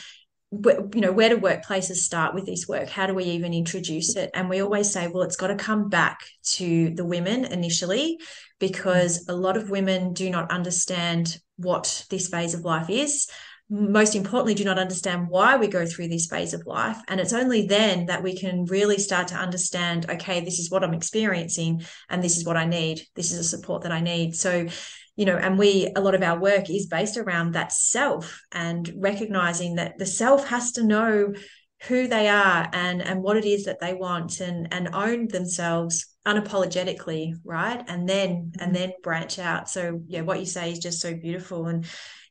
you 0.94 1.02
know 1.02 1.12
where 1.12 1.30
do 1.30 1.38
workplaces 1.38 1.96
start 1.96 2.36
with 2.36 2.46
this 2.46 2.68
work 2.68 2.88
how 2.88 3.08
do 3.08 3.14
we 3.14 3.24
even 3.24 3.54
introduce 3.54 4.16
it 4.16 4.30
and 4.34 4.50
we 4.50 4.62
always 4.62 4.92
say 4.92 5.08
well 5.08 5.24
it's 5.24 5.36
got 5.36 5.48
to 5.48 5.56
come 5.56 5.90
back 5.90 6.20
to 6.44 6.92
the 6.92 7.06
women 7.06 7.46
initially 7.46 8.20
because 8.60 9.26
a 9.30 9.34
lot 9.34 9.58
of 9.58 9.70
women 9.70 10.14
do 10.14 10.30
not 10.30 10.52
understand 10.52 11.38
what 11.58 12.06
this 12.10 12.28
phase 12.28 12.54
of 12.54 12.62
life 12.62 12.90
is 12.90 13.28
most 13.70 14.16
importantly, 14.16 14.54
do 14.54 14.66
not 14.66 14.78
understand 14.78 15.30
why 15.30 15.58
we 15.58 15.68
go 15.68 15.86
through 15.86 16.10
this 16.10 16.28
phase 16.28 16.54
of 16.54 16.68
life. 16.68 16.98
And 17.08 17.20
it's 17.20 17.34
only 17.34 17.66
then 17.66 18.06
that 18.06 18.22
we 18.22 18.38
can 18.38 18.66
really 18.66 19.00
start 19.00 19.30
to 19.30 19.36
understand 19.36 20.08
okay, 20.10 20.42
this 20.42 20.60
is 20.60 20.70
what 20.70 20.84
I'm 20.84 20.94
experiencing, 20.94 21.82
and 22.10 22.24
this 22.24 22.38
is 22.38 22.46
what 22.46 22.58
I 22.58 22.66
need. 22.66 23.02
This 23.16 23.32
is 23.32 23.40
a 23.40 23.44
support 23.44 23.84
that 23.84 23.92
I 23.92 24.02
need. 24.02 24.36
So, 24.36 24.68
you 25.16 25.26
know, 25.26 25.38
and 25.38 25.60
we, 25.60 25.92
a 25.96 26.02
lot 26.02 26.16
of 26.16 26.24
our 26.24 26.40
work 26.40 26.70
is 26.70 26.88
based 26.88 27.18
around 27.18 27.54
that 27.54 27.72
self 27.72 28.42
and 28.52 28.92
recognizing 28.98 29.76
that 29.76 29.98
the 29.98 30.06
self 30.06 30.48
has 30.48 30.72
to 30.74 30.84
know 30.84 31.34
who 31.88 32.08
they 32.08 32.30
are 32.30 32.70
and 32.72 33.02
and 33.02 33.22
what 33.22 33.36
it 33.36 33.44
is 33.44 33.66
that 33.66 33.80
they 33.82 33.94
want 33.94 34.40
and 34.40 34.74
and 34.74 34.90
own 34.94 35.28
themselves 35.28 36.08
unapologetically 36.26 37.34
right? 37.44 37.84
And 37.88 38.08
then 38.08 38.54
and 38.60 38.72
mm-hmm. 38.72 38.74
then 38.74 38.94
branch 39.04 39.38
out. 39.38 39.70
So 39.70 40.00
yeah 40.08 40.22
what 40.22 40.40
you 40.40 40.46
say 40.46 40.72
is 40.72 40.80
just 40.80 41.02
so 41.02 41.14
beautiful. 41.14 41.68
And 41.68 41.86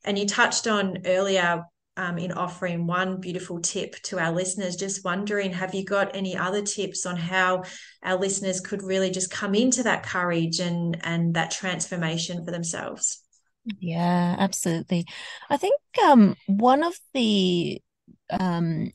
and 0.04 0.18
you 0.18 0.26
touched 0.26 0.66
on 0.66 0.98
earlier 1.04 1.64
um, 1.96 2.18
in 2.18 2.32
offering 2.32 2.86
one 2.86 3.20
beautiful 3.20 3.60
tip 3.60 3.94
to 4.02 4.18
our 4.18 4.32
listeners. 4.32 4.76
Just 4.76 5.04
wondering, 5.04 5.52
have 5.52 5.74
you 5.74 5.84
got 5.84 6.16
any 6.16 6.36
other 6.36 6.62
tips 6.62 7.06
on 7.06 7.16
how 7.16 7.64
our 8.02 8.18
listeners 8.18 8.60
could 8.60 8.82
really 8.82 9.10
just 9.10 9.30
come 9.30 9.54
into 9.54 9.82
that 9.82 10.02
courage 10.02 10.60
and 10.60 10.98
and 11.04 11.34
that 11.34 11.50
transformation 11.50 12.44
for 12.44 12.50
themselves? 12.50 13.22
Yeah, 13.78 14.36
absolutely. 14.38 15.06
I 15.48 15.56
think 15.56 15.78
um, 16.04 16.36
one 16.46 16.82
of 16.82 16.98
the 17.14 17.80
um, 18.30 18.92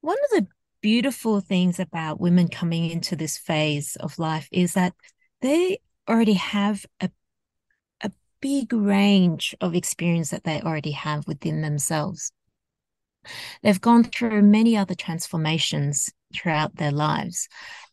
one 0.00 0.16
of 0.24 0.30
the 0.30 0.46
beautiful 0.80 1.40
things 1.40 1.78
about 1.78 2.20
women 2.20 2.48
coming 2.48 2.90
into 2.90 3.16
this 3.16 3.36
phase 3.36 3.96
of 3.96 4.18
life 4.18 4.48
is 4.52 4.74
that 4.74 4.94
they 5.42 5.78
already 6.08 6.34
have 6.34 6.86
a 7.00 7.10
big 8.40 8.72
range 8.72 9.54
of 9.60 9.74
experience 9.74 10.30
that 10.30 10.44
they 10.44 10.60
already 10.60 10.92
have 10.92 11.26
within 11.26 11.60
themselves. 11.62 12.32
They've 13.62 13.80
gone 13.80 14.04
through 14.04 14.42
many 14.42 14.76
other 14.76 14.94
transformations 14.94 16.10
throughout 16.34 16.76
their 16.76 16.92
lives. 16.92 17.48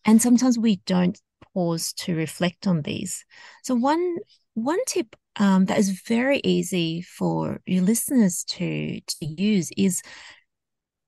And 0.06 0.22
sometimes 0.22 0.58
we 0.58 0.78
don't 0.86 1.20
pause 1.54 1.94
to 1.94 2.16
reflect 2.16 2.68
on 2.68 2.82
these. 2.82 3.25
So 3.64 3.75
one 3.75 4.18
one 4.54 4.80
tip 4.86 5.16
um, 5.38 5.66
that 5.66 5.78
is 5.78 6.02
very 6.02 6.40
easy 6.44 7.02
for 7.02 7.60
your 7.66 7.84
listeners 7.84 8.44
to 8.46 9.00
to 9.02 9.25
use 9.25 9.72
is 9.75 10.02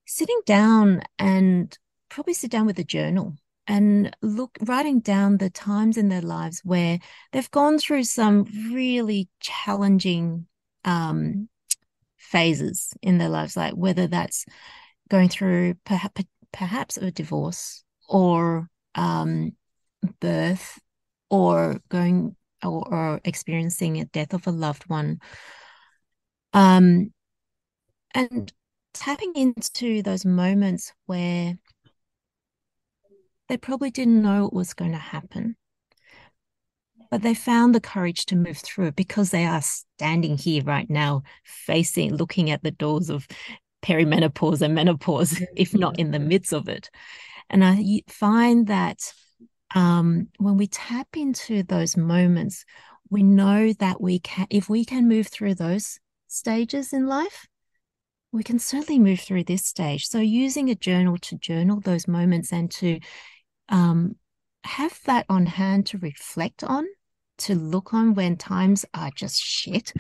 sitting 0.06 0.40
down 0.46 1.02
and 1.20 1.78
probably 2.10 2.34
sit 2.34 2.52
down 2.52 2.66
with 2.66 2.80
a 2.80 2.84
journal 2.84 3.36
and 3.68 4.16
look 4.22 4.58
writing 4.62 5.00
down 5.00 5.38
the 5.38 5.50
times 5.50 5.98
in 5.98 6.10
their 6.10 6.22
lives 6.22 6.62
where 6.64 7.00
they've 7.32 7.52
gone 7.52 7.78
through 7.78 8.04
some 8.04 8.46
really 8.72 9.28
challenging 9.40 10.48
um, 10.86 11.50
phases 12.18 12.94
in 13.02 13.18
their 13.18 13.30
lives 13.30 13.58
like 13.58 13.74
whether 13.74 14.08
that's 14.08 14.46
going 15.10 15.30
through 15.30 15.74
perhaps 15.86 16.24
perhaps 16.52 16.98
a 16.98 17.12
divorce 17.12 17.84
or 18.08 18.68
um, 18.96 19.52
birth 20.20 20.80
or 21.30 21.80
going 21.90 22.36
or, 22.64 22.88
or, 22.94 23.22
experiencing 23.24 24.00
a 24.00 24.06
death 24.06 24.34
of 24.34 24.48
a 24.48 24.52
loved 24.52 24.90
one. 24.90 25.20
Um, 26.54 27.14
and 28.16 28.52
tapping 28.94 29.34
into 29.36 30.02
those 30.02 30.26
moments 30.26 30.92
where 31.06 31.58
they 33.50 33.58
probably 33.58 33.92
didn't 33.92 34.22
know 34.22 34.46
it 34.46 34.54
was 34.54 34.74
going 34.74 34.92
to 34.92 34.98
happen. 34.98 35.56
But 37.10 37.22
they 37.22 37.34
found 37.34 37.74
the 37.74 37.82
courage 37.82 38.26
to 38.28 38.36
move 38.36 38.58
through 38.58 38.92
because 38.92 39.32
they 39.32 39.46
are 39.46 39.62
standing 39.62 40.38
here 40.38 40.64
right 40.64 40.90
now, 40.90 41.24
facing, 41.46 42.16
looking 42.16 42.50
at 42.50 42.64
the 42.64 42.72
doors 42.72 43.10
of 43.10 43.28
perimenopause 43.82 44.62
and 44.62 44.76
menopause, 44.76 45.42
if 45.56 45.74
not 45.74 45.98
in 46.00 46.12
the 46.12 46.20
midst 46.20 46.54
of 46.54 46.68
it. 46.68 46.90
And 47.50 47.64
I 47.64 48.02
find 48.10 48.68
that 48.68 49.14
um, 49.74 50.28
when 50.38 50.58
we 50.58 50.68
tap 50.68 51.08
into 51.16 51.64
those 51.64 51.96
moments, 51.96 52.66
we 53.10 53.24
know 53.24 53.72
that 53.74 54.02
we 54.02 54.20
can, 54.20 54.48
if 54.50 54.70
we 54.70 54.84
can 54.84 55.08
move 55.08 55.28
through 55.28 55.56
those 55.56 56.00
stages 56.28 56.92
in 56.92 57.08
life, 57.08 57.48
we 58.32 58.44
can 58.44 58.60
certainly 58.60 59.00
move 59.00 59.22
through 59.22 59.46
this 59.46 59.66
stage. 59.66 60.08
So, 60.08 60.20
using 60.20 60.70
a 60.70 60.76
journal 60.76 61.18
to 61.18 61.38
journal 61.38 61.80
those 61.80 62.08
moments 62.08 62.52
and 62.52 62.70
to 62.72 63.00
um, 63.70 64.16
have 64.64 65.00
that 65.06 65.26
on 65.30 65.46
hand 65.46 65.88
to 65.88 65.98
reflect 65.98 66.64
on, 66.64 66.86
to 67.40 67.56
look 67.56 67.94
on 67.94 68.14
when 68.14 68.38
times 68.38 68.86
are 68.94 69.12
just 69.16 69.42
shit, 69.42 69.94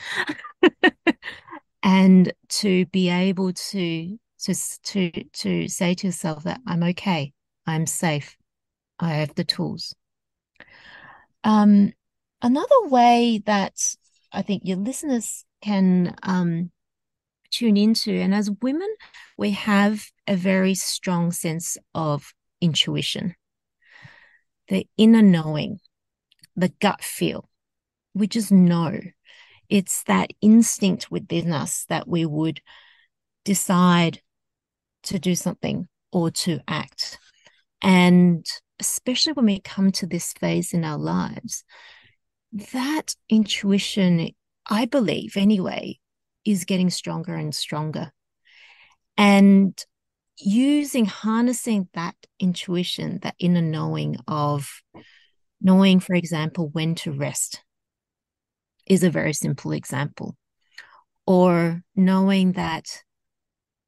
and 1.83 2.33
to 2.49 2.85
be 2.87 3.09
able 3.09 3.53
to 3.53 4.17
to 4.39 4.55
to 4.83 5.11
to 5.33 5.67
say 5.67 5.93
to 5.93 6.07
yourself 6.07 6.43
that 6.43 6.61
I'm 6.67 6.83
okay, 6.83 7.33
I'm 7.65 7.85
safe, 7.85 8.37
I 8.99 9.09
have 9.15 9.35
the 9.35 9.43
tools. 9.43 9.95
Um, 11.43 11.93
another 12.41 12.87
way 12.87 13.41
that 13.45 13.73
I 14.31 14.41
think 14.41 14.63
your 14.65 14.77
listeners 14.77 15.45
can 15.61 16.15
um, 16.23 16.71
tune 17.51 17.77
into. 17.77 18.11
And 18.13 18.33
as 18.33 18.51
women, 18.61 18.93
we 19.37 19.51
have 19.51 20.05
a 20.27 20.35
very 20.35 20.73
strong 20.73 21.31
sense 21.31 21.77
of 21.93 22.33
intuition, 22.61 23.35
the 24.69 24.87
inner 24.97 25.21
knowing, 25.21 25.79
the 26.55 26.73
gut 26.79 27.03
feel. 27.03 27.49
We 28.13 28.27
just 28.27 28.51
know. 28.51 28.99
It's 29.69 30.03
that 30.03 30.31
instinct 30.41 31.11
within 31.11 31.51
us 31.51 31.85
that 31.89 32.07
we 32.07 32.25
would 32.25 32.61
decide 33.43 34.21
to 35.03 35.19
do 35.19 35.35
something 35.35 35.87
or 36.11 36.31
to 36.31 36.59
act. 36.67 37.19
And 37.81 38.45
especially 38.79 39.33
when 39.33 39.45
we 39.45 39.59
come 39.59 39.91
to 39.93 40.05
this 40.05 40.33
phase 40.33 40.73
in 40.73 40.83
our 40.83 40.97
lives, 40.97 41.63
that 42.73 43.15
intuition, 43.29 44.29
I 44.69 44.85
believe 44.85 45.35
anyway, 45.37 45.99
is 46.45 46.65
getting 46.65 46.89
stronger 46.89 47.35
and 47.35 47.53
stronger. 47.53 48.11
And 49.17 49.77
using, 50.37 51.05
harnessing 51.05 51.87
that 51.93 52.15
intuition, 52.39 53.19
that 53.23 53.35
inner 53.39 53.61
knowing 53.61 54.17
of 54.27 54.81
knowing, 55.61 55.99
for 55.99 56.13
example, 56.13 56.69
when 56.69 56.95
to 56.95 57.11
rest 57.11 57.63
is 58.85 59.03
a 59.03 59.09
very 59.09 59.33
simple 59.33 59.71
example. 59.71 60.35
Or 61.25 61.81
knowing 61.95 62.53
that 62.53 63.03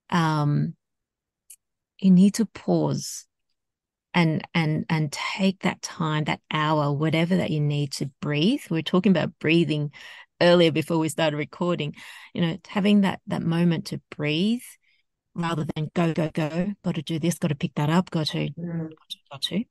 um, 0.09 0.75
you 1.99 2.11
need 2.11 2.35
to 2.35 2.45
pause 2.45 3.25
and 4.13 4.45
and 4.53 4.85
and 4.89 5.11
take 5.11 5.61
that 5.61 5.81
time 5.81 6.23
that 6.23 6.41
hour 6.51 6.91
whatever 6.91 7.37
that 7.37 7.51
you 7.51 7.59
need 7.59 7.91
to 7.91 8.09
breathe 8.21 8.61
we're 8.69 8.81
talking 8.81 9.11
about 9.11 9.37
breathing 9.39 9.91
earlier 10.41 10.71
before 10.71 10.97
we 10.97 11.09
started 11.09 11.37
recording 11.37 11.93
you 12.33 12.41
know 12.41 12.57
having 12.67 13.01
that 13.01 13.21
that 13.27 13.43
moment 13.43 13.85
to 13.85 14.01
breathe 14.09 14.63
rather 15.35 15.65
than 15.75 15.89
go 15.93 16.13
go 16.13 16.29
go 16.33 16.73
got 16.83 16.95
to 16.95 17.01
do 17.01 17.19
this 17.19 17.37
got 17.37 17.49
to 17.49 17.55
pick 17.55 17.73
that 17.75 17.89
up 17.89 18.09
got 18.11 18.27
to 18.27 18.49
mm. 18.49 18.89
got 19.31 19.41
to 19.41 19.63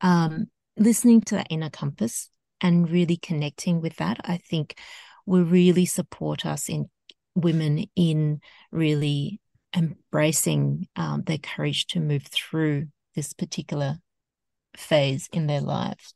um 0.00 0.46
listening 0.76 1.20
to 1.20 1.36
that 1.36 1.46
inner 1.50 1.70
compass 1.70 2.30
and 2.60 2.90
really 2.90 3.16
connecting 3.16 3.80
with 3.80 3.96
that 3.96 4.18
i 4.24 4.36
think 4.36 4.78
will 5.26 5.44
really 5.44 5.86
support 5.86 6.44
us 6.44 6.68
in 6.68 6.88
women 7.34 7.84
in 7.94 8.40
really 8.72 9.40
embracing 9.76 10.88
um, 10.96 11.22
their 11.24 11.38
courage 11.38 11.86
to 11.86 12.00
move 12.00 12.22
through 12.22 12.86
this 13.14 13.34
particular 13.34 13.98
phase 14.76 15.28
in 15.32 15.46
their 15.46 15.60
lives 15.60 16.14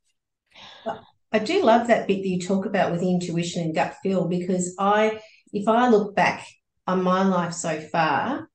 I 1.33 1.39
do 1.39 1.63
love 1.63 1.87
that 1.87 2.07
bit 2.07 2.23
that 2.23 2.29
you 2.29 2.41
talk 2.41 2.67
about 2.67 2.93
with 2.93 3.03
intuition 3.03 3.63
and 3.63 3.75
gut 3.75 3.97
feel 4.03 4.29
because 4.29 4.75
I, 4.79 5.19
if 5.53 5.67
I 5.67 5.89
look 5.89 6.15
back 6.15 6.47
on 6.87 7.03
my 7.03 7.23
life 7.25 7.55
so 7.55 7.81
far, 7.81 8.51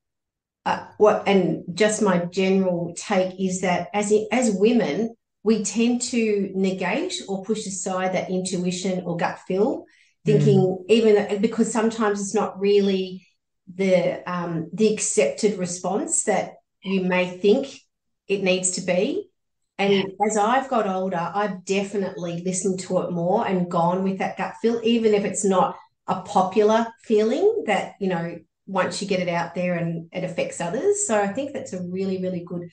uh, 0.68 0.86
what 0.98 1.26
and 1.30 1.64
just 1.74 2.02
my 2.02 2.26
general 2.26 2.94
take 2.98 3.40
is 3.40 3.62
that 3.62 3.88
as 3.94 4.12
as 4.34 4.52
women, 4.52 5.16
we 5.42 5.64
tend 5.64 6.02
to 6.02 6.52
negate 6.56 7.14
or 7.30 7.46
push 7.46 7.66
aside 7.66 8.14
that 8.14 8.30
intuition 8.30 9.02
or 9.06 9.16
gut 9.16 9.40
feel, 9.48 9.86
thinking 10.26 10.60
mm. 10.60 10.84
even 10.90 11.42
because 11.42 11.72
sometimes 11.72 12.20
it's 12.20 12.36
not 12.36 12.60
really 12.60 13.26
the 13.74 14.22
um, 14.30 14.70
the 14.74 14.94
accepted 14.94 15.58
response 15.58 16.26
that 16.26 16.56
you 16.84 17.02
may 17.06 17.38
think 17.38 17.80
it 18.28 18.44
needs 18.44 18.72
to 18.72 18.82
be. 18.82 19.30
And 19.78 20.12
as 20.26 20.36
I've 20.36 20.68
got 20.68 20.86
older, 20.86 21.32
I've 21.34 21.64
definitely 21.64 22.42
listened 22.44 22.82
to 22.82 23.04
it 23.04 23.12
more 23.12 23.48
and 23.48 23.72
gone 23.72 24.04
with 24.04 24.18
that 24.18 24.36
gut 24.38 24.56
feel, 24.62 24.82
even 24.84 25.14
if 25.14 25.24
it's 25.24 25.46
not 25.46 25.78
a 26.08 26.22
popular 26.22 26.88
feeling 27.04 27.64
that, 27.68 27.94
you 28.02 28.10
know, 28.10 28.38
once 28.68 29.02
you 29.02 29.08
get 29.08 29.22
it 29.22 29.30
out 29.30 29.56
there 29.56 29.76
and 29.76 30.10
it 30.12 30.24
affects 30.24 30.62
others. 30.62 31.08
So 31.08 31.20
I 31.20 31.28
think 31.28 31.54
that's 31.54 31.74
a 31.74 31.82
really, 31.82 32.22
really 32.22 32.44
good 32.46 32.70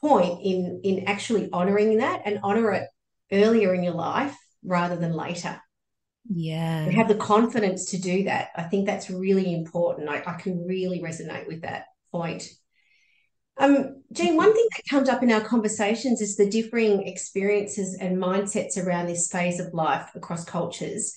point 0.00 0.40
in 0.42 0.80
in 0.82 1.04
actually 1.06 1.48
honoring 1.52 1.98
that 1.98 2.22
and 2.24 2.40
honor 2.42 2.72
it 2.72 2.88
earlier 3.30 3.74
in 3.74 3.82
your 3.82 3.94
life 3.94 4.36
rather 4.64 4.96
than 4.96 5.12
later. 5.12 5.60
Yeah. 6.28 6.84
And 6.84 6.94
have 6.94 7.08
the 7.08 7.14
confidence 7.14 7.90
to 7.90 8.00
do 8.00 8.24
that. 8.24 8.48
I 8.56 8.62
think 8.62 8.86
that's 8.86 9.10
really 9.10 9.52
important. 9.52 10.08
I, 10.08 10.22
I 10.26 10.34
can 10.34 10.66
really 10.66 11.00
resonate 11.00 11.46
with 11.46 11.62
that 11.62 11.84
point. 12.10 12.48
Um, 13.56 14.02
Jean, 14.10 14.36
one 14.36 14.52
thing 14.52 14.66
that 14.74 14.90
comes 14.90 15.08
up 15.08 15.22
in 15.22 15.30
our 15.30 15.42
conversations 15.42 16.20
is 16.20 16.36
the 16.36 16.48
differing 16.48 17.06
experiences 17.06 17.96
and 18.00 18.16
mindsets 18.16 18.76
around 18.76 19.06
this 19.06 19.30
phase 19.30 19.60
of 19.60 19.74
life 19.74 20.10
across 20.14 20.44
cultures. 20.44 21.14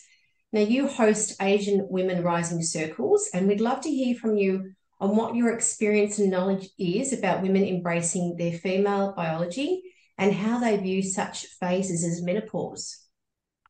Now, 0.58 0.64
you 0.64 0.88
host 0.88 1.40
Asian 1.40 1.86
Women 1.88 2.24
Rising 2.24 2.64
Circles, 2.64 3.30
and 3.32 3.48
we'd 3.48 3.62
love 3.62 3.82
to 3.82 3.92
hear 3.92 4.16
from 4.16 4.40
you 4.40 4.72
on 5.00 5.16
what 5.16 5.36
your 5.36 5.54
experience 5.54 6.18
and 6.18 6.32
knowledge 6.32 6.68
is 6.80 7.14
about 7.14 7.44
women 7.44 7.64
embracing 7.64 8.38
their 8.38 8.54
female 8.54 9.14
biology 9.16 9.84
and 10.18 10.34
how 10.34 10.58
they 10.58 10.76
view 10.78 11.04
such 11.04 11.46
phases 11.60 12.04
as 12.04 12.24
menopause. 12.24 12.98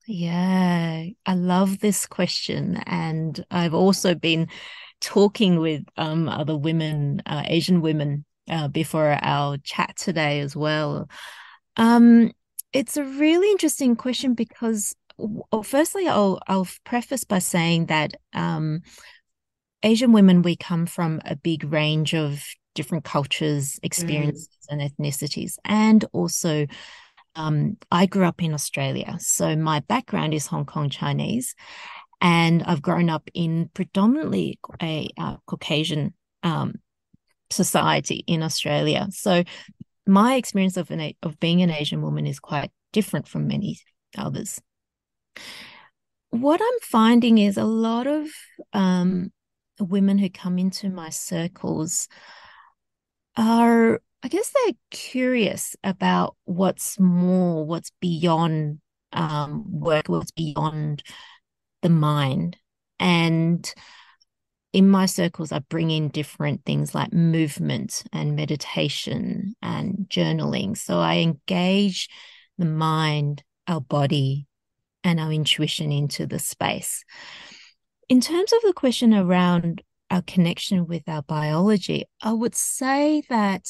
Yeah, 0.07 1.07
I 1.25 1.33
love 1.33 1.79
this 1.79 2.05
question. 2.05 2.77
And 2.85 3.45
I've 3.51 3.73
also 3.73 4.15
been 4.15 4.47
talking 5.01 5.59
with 5.59 5.83
um, 5.97 6.29
other 6.29 6.55
women, 6.55 7.21
uh, 7.25 7.43
Asian 7.47 7.81
women, 7.81 8.23
uh, 8.49 8.69
before 8.69 9.19
our 9.21 9.57
chat 9.57 9.97
today 9.97 10.39
as 10.39 10.55
well. 10.55 11.09
Um, 11.75 12.31
it's 12.71 12.95
a 12.95 13.03
really 13.03 13.51
interesting 13.51 13.97
question 13.97 14.35
because, 14.35 14.95
well, 15.17 15.63
firstly, 15.63 16.07
I'll 16.07 16.39
I'll 16.47 16.67
preface 16.83 17.23
by 17.23 17.39
saying 17.39 17.87
that 17.87 18.13
um, 18.33 18.81
Asian 19.83 20.11
women 20.11 20.41
we 20.41 20.55
come 20.55 20.85
from 20.85 21.21
a 21.25 21.35
big 21.35 21.63
range 21.71 22.13
of 22.13 22.43
different 22.75 23.03
cultures, 23.03 23.79
experiences, 23.81 24.49
mm. 24.69 24.73
and 24.79 24.91
ethnicities, 24.91 25.55
and 25.65 26.05
also. 26.13 26.67
Um, 27.35 27.77
I 27.91 28.07
grew 28.07 28.25
up 28.25 28.41
in 28.41 28.51
Australia, 28.51 29.15
so 29.19 29.55
my 29.55 29.81
background 29.81 30.33
is 30.33 30.47
Hong 30.47 30.65
Kong 30.65 30.89
Chinese, 30.89 31.53
and 32.19 32.63
I've 32.63 32.81
grown 32.81 33.11
up 33.11 33.29
in 33.35 33.69
predominantly 33.75 34.59
a 34.81 35.07
uh, 35.19 35.35
Caucasian 35.45 36.15
um, 36.41 36.79
society 37.51 38.23
in 38.25 38.41
Australia. 38.41 39.07
So 39.11 39.43
my 40.07 40.35
experience 40.35 40.77
of 40.77 40.89
an 40.89 41.13
of 41.21 41.39
being 41.39 41.61
an 41.61 41.69
Asian 41.69 42.01
woman 42.01 42.25
is 42.25 42.39
quite 42.39 42.71
different 42.91 43.27
from 43.27 43.47
many 43.47 43.79
others. 44.17 44.59
What 46.29 46.61
I'm 46.61 46.79
finding 46.81 47.37
is 47.37 47.57
a 47.57 47.63
lot 47.63 48.07
of 48.07 48.27
um, 48.73 49.31
women 49.79 50.17
who 50.17 50.29
come 50.29 50.57
into 50.57 50.89
my 50.89 51.09
circles 51.09 52.07
are, 53.35 54.01
I 54.23 54.27
guess, 54.27 54.51
they're 54.51 54.73
curious 54.91 55.75
about 55.83 56.35
what's 56.45 56.99
more, 56.99 57.65
what's 57.65 57.91
beyond 58.01 58.79
um, 59.13 59.65
work, 59.79 60.09
what's 60.09 60.31
beyond 60.31 61.03
the 61.81 61.89
mind, 61.89 62.57
and 62.99 63.73
in 64.73 64.89
my 64.89 65.05
circles, 65.05 65.51
I 65.51 65.59
bring 65.59 65.91
in 65.91 66.09
different 66.09 66.65
things 66.65 66.93
like 66.93 67.13
movement 67.13 68.03
and 68.11 68.35
meditation 68.35 69.55
and 69.61 70.05
journaling. 70.09 70.77
So 70.77 70.99
I 70.99 71.17
engage 71.17 72.09
the 72.57 72.65
mind, 72.65 73.43
our 73.67 73.81
body, 73.81 74.45
and 75.07 75.19
our 75.19 75.31
intuition 75.31 75.91
into 75.91 76.25
the 76.25 76.39
space. 76.39 77.03
In 78.09 78.21
terms 78.21 78.53
of 78.53 78.61
the 78.61 78.73
question 78.73 79.13
around 79.13 79.81
our 80.09 80.21
connection 80.21 80.87
with 80.87 81.03
our 81.07 81.21
biology, 81.21 82.05
I 82.21 82.33
would 82.33 82.55
say 82.55 83.23
that 83.29 83.65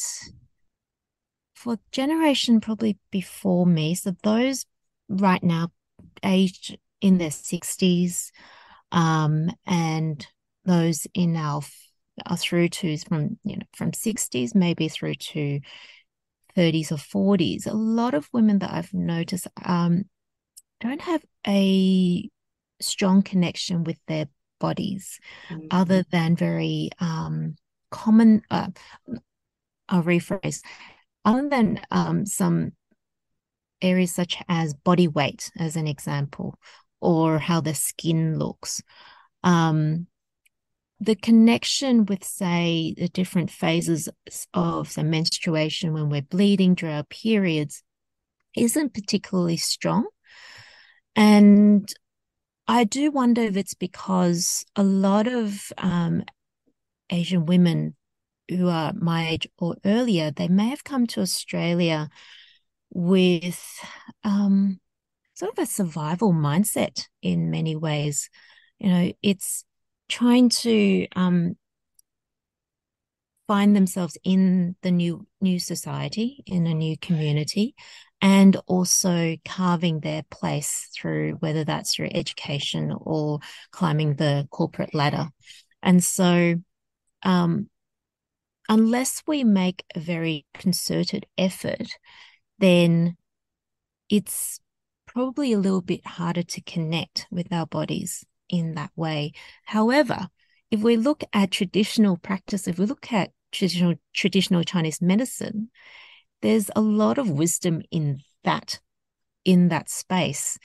for 1.56 1.78
generation 1.92 2.62
probably 2.62 2.98
before 3.12 3.66
me, 3.66 3.96
so 3.96 4.16
those 4.24 4.66
right 5.10 5.42
now 5.42 5.70
aged 6.24 6.78
in 7.02 7.18
their 7.18 7.30
60s 7.30 8.32
um, 8.92 9.52
and 9.66 10.26
those 10.66 11.08
in 11.14 11.36
our 11.36 11.62
through 12.38 12.68
to 12.68 12.98
from 12.98 13.38
you 13.44 13.58
know 13.58 13.66
from 13.76 13.92
60s 13.92 14.56
maybe 14.56 14.90
through 14.90 15.14
to 15.14 15.60
30s 16.56 16.92
or 16.92 16.96
40s 17.38 17.68
a 17.68 17.76
lot 17.76 18.16
of 18.16 18.28
women 18.34 18.58
that 18.60 18.74
i've 18.74 18.94
noticed 18.94 19.48
um 19.64 20.06
don't 20.80 21.02
have 21.02 21.24
a 21.46 22.30
strong 22.80 23.22
connection 23.22 23.84
with 23.84 23.98
their 24.08 24.28
bodies 24.60 25.20
mm-hmm. 25.50 25.68
other 25.72 26.04
than 26.12 26.36
very 26.36 26.90
um, 27.00 27.56
common 27.92 28.42
uh, 28.52 28.68
i'll 29.90 30.04
rephrase 30.04 30.62
other 31.26 31.48
than 31.50 31.80
um, 31.92 32.26
some 32.26 32.72
areas 33.82 34.14
such 34.14 34.38
as 34.50 34.74
body 34.74 35.08
weight 35.08 35.52
as 35.58 35.76
an 35.76 35.88
example 35.88 36.58
or 37.00 37.38
how 37.40 37.62
the 37.62 37.74
skin 37.74 38.38
looks 38.38 38.82
um, 39.44 40.08
the 41.00 41.16
connection 41.16 42.06
with 42.06 42.24
say 42.24 42.96
the 42.98 43.08
different 43.08 43.52
phases 43.52 44.10
of 44.54 44.94
the 44.96 45.04
menstruation 45.04 45.94
when 45.94 46.10
we're 46.10 46.24
bleeding 46.24 46.74
during 46.74 46.96
our 46.96 47.04
periods 47.04 47.84
isn't 48.56 48.96
particularly 48.96 49.58
strong 49.58 50.08
and 51.18 51.92
I 52.68 52.84
do 52.84 53.12
wonder 53.12 53.42
if 53.42 53.58
it's 53.58 53.74
because 53.74 54.66
a 54.76 54.84
lot 54.84 55.28
of 55.28 55.74
um, 55.78 56.24
Asian 57.10 57.46
women 57.46 57.96
who 58.50 58.70
are 58.70 58.94
my 58.94 59.30
age 59.30 59.48
or 59.58 59.76
earlier, 59.84 60.32
they 60.32 60.48
may 60.48 60.70
have 60.70 60.84
come 60.84 61.08
to 61.08 61.22
Australia 61.22 62.10
with 62.94 63.62
um, 64.24 64.80
sort 65.34 65.52
of 65.52 65.64
a 65.64 65.66
survival 65.66 66.34
mindset 66.34 67.08
in 67.22 67.52
many 67.52 67.76
ways. 67.76 68.30
You 68.80 68.90
know, 68.90 69.12
it's 69.24 69.66
trying 70.10 70.50
to 70.50 71.08
um, 71.16 71.58
find 73.48 73.76
themselves 73.76 74.18
in 74.24 74.76
the 74.82 74.92
new 74.92 75.26
new 75.42 75.60
society, 75.60 76.44
in 76.46 76.68
a 76.68 76.74
new 76.74 76.98
community, 76.98 77.76
and 78.22 78.58
also 78.68 79.36
carving 79.46 80.00
their 80.00 80.24
place 80.30 80.90
through 80.96 81.34
whether 81.40 81.64
that's 81.64 81.96
through 81.96 82.10
education 82.14 82.94
or 83.00 83.40
climbing 83.72 84.16
the 84.16 84.48
corporate 84.52 84.94
ladder. 84.94 85.30
And 85.82 86.04
so, 86.04 86.56
um, 87.24 87.70
unless 88.68 89.24
we 89.28 89.44
make 89.44 89.86
a 89.96 90.00
very 90.00 90.46
concerted 90.54 91.26
effort, 91.38 91.88
then 92.60 93.16
it's 94.10 94.60
probably 95.06 95.54
a 95.54 95.60
little 95.60 95.82
bit 95.82 96.06
harder 96.06 96.44
to 96.44 96.62
connect 96.62 97.28
with 97.32 97.52
our 97.52 97.66
bodies 97.66 98.26
in 98.50 98.76
that 98.76 98.92
way. 98.96 99.32
However, 99.66 100.28
if 100.70 100.82
we 100.82 100.98
look 100.98 101.24
at 101.34 101.52
traditional 101.52 102.18
practice, 102.18 102.68
if 102.68 102.78
we 102.78 102.86
look 102.86 103.12
at 103.14 103.32
traditional 103.52 103.96
traditional 104.14 104.64
Chinese 104.64 105.02
medicine, 105.02 105.70
there's 106.42 106.70
a 106.76 106.82
lot 106.82 107.18
of 107.18 107.30
wisdom 107.30 107.82
in 107.92 108.20
that 108.44 108.80
in 109.46 109.70
that 109.70 109.90
space 109.90 110.58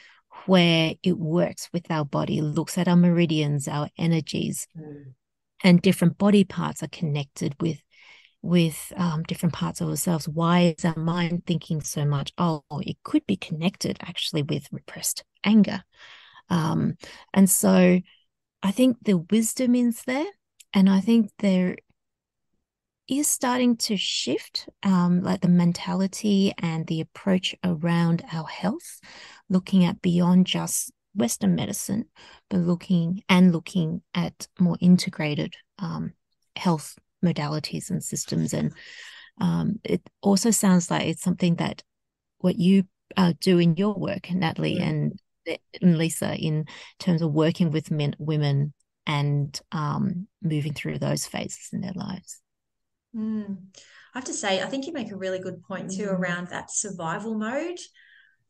where 0.47 0.95
it 1.03 1.19
works 1.19 1.69
with 1.73 1.91
our 1.91 2.05
body 2.05 2.41
looks 2.41 2.77
at 2.77 2.89
our 2.89 2.97
meridians 2.97 3.69
our 3.69 3.89
energies 3.97 4.67
mm. 4.77 5.05
and 5.63 5.81
different 5.83 6.19
body 6.19 6.43
parts 6.43 6.83
are 6.83 6.89
connected 6.89 7.55
with 7.61 7.81
with 8.45 8.93
um, 8.97 9.23
different 9.23 9.55
parts 9.55 9.81
of 9.81 9.89
ourselves. 9.89 10.29
Why 10.29 10.75
is 10.77 10.85
our 10.85 10.99
mind 10.99 11.47
thinking 11.47 11.81
so 11.81 12.05
much? 12.05 12.33
Oh 12.39 12.65
it 12.81 12.97
could 13.05 13.25
be 13.27 13.37
connected 13.37 13.99
actually 14.03 14.43
with 14.43 14.67
repressed 14.73 15.23
anger. 15.45 15.85
Um, 16.49 16.97
and 17.33 17.49
so 17.49 18.01
i 18.63 18.71
think 18.71 18.97
the 19.03 19.19
wisdom 19.19 19.75
is 19.75 20.03
there 20.05 20.27
and 20.73 20.89
i 20.89 21.01
think 21.01 21.31
there 21.39 21.77
is 23.09 23.29
starting 23.29 23.77
to 23.77 23.97
shift, 23.97 24.69
um, 24.83 25.23
like 25.23 25.41
the 25.41 25.49
mentality 25.49 26.53
and 26.59 26.87
the 26.87 27.01
approach 27.01 27.55
around 27.65 28.25
our 28.33 28.47
health, 28.47 29.01
looking 29.49 29.85
at 29.85 30.01
beyond 30.03 30.47
just 30.47 30.93
Western 31.15 31.55
medicine, 31.55 32.05
but 32.49 32.61
looking 32.61 33.23
and 33.29 33.53
looking 33.53 34.03
at 34.15 34.47
more 34.59 34.77
integrated 34.81 35.55
um, 35.79 36.13
health 36.57 36.97
modalities 37.25 37.91
and 37.91 38.03
systems. 38.03 38.55
And 38.55 38.73
um, 39.41 39.81
it 39.85 40.03
also 40.23 40.51
sounds 40.51 40.91
like 40.91 41.07
it's 41.07 41.23
something 41.23 41.57
that 41.57 41.83
what 42.39 42.57
you 42.57 42.85
uh, 43.17 43.35
do 43.41 43.59
in 43.59 43.77
your 43.77 43.95
work, 43.95 44.31
Natalie 44.31 44.79
mm. 44.79 44.89
and, 44.89 45.21
and 45.81 45.99
Lisa, 45.99 46.35
in 46.35 46.67
terms 46.99 47.23
of 47.23 47.33
working 47.33 47.71
with 47.71 47.91
men, 47.91 48.15
women 48.19 48.73
and 49.07 49.61
um, 49.73 50.29
moving 50.41 50.73
through 50.73 50.99
those 50.99 51.27
phases 51.27 51.69
in 51.73 51.81
their 51.81 51.93
lives. 51.95 52.42
Mm. 53.15 53.57
I 54.15 54.19
have 54.19 54.25
to 54.27 54.35
say, 54.35 54.61
I 54.61 54.67
think 54.67 54.87
you 54.87 54.93
make 54.93 55.11
a 55.11 55.17
really 55.17 55.39
good 55.39 55.63
point 55.63 55.91
too 55.91 56.07
mm. 56.07 56.13
around 56.13 56.49
that 56.49 56.71
survival 56.71 57.35
mode. 57.35 57.79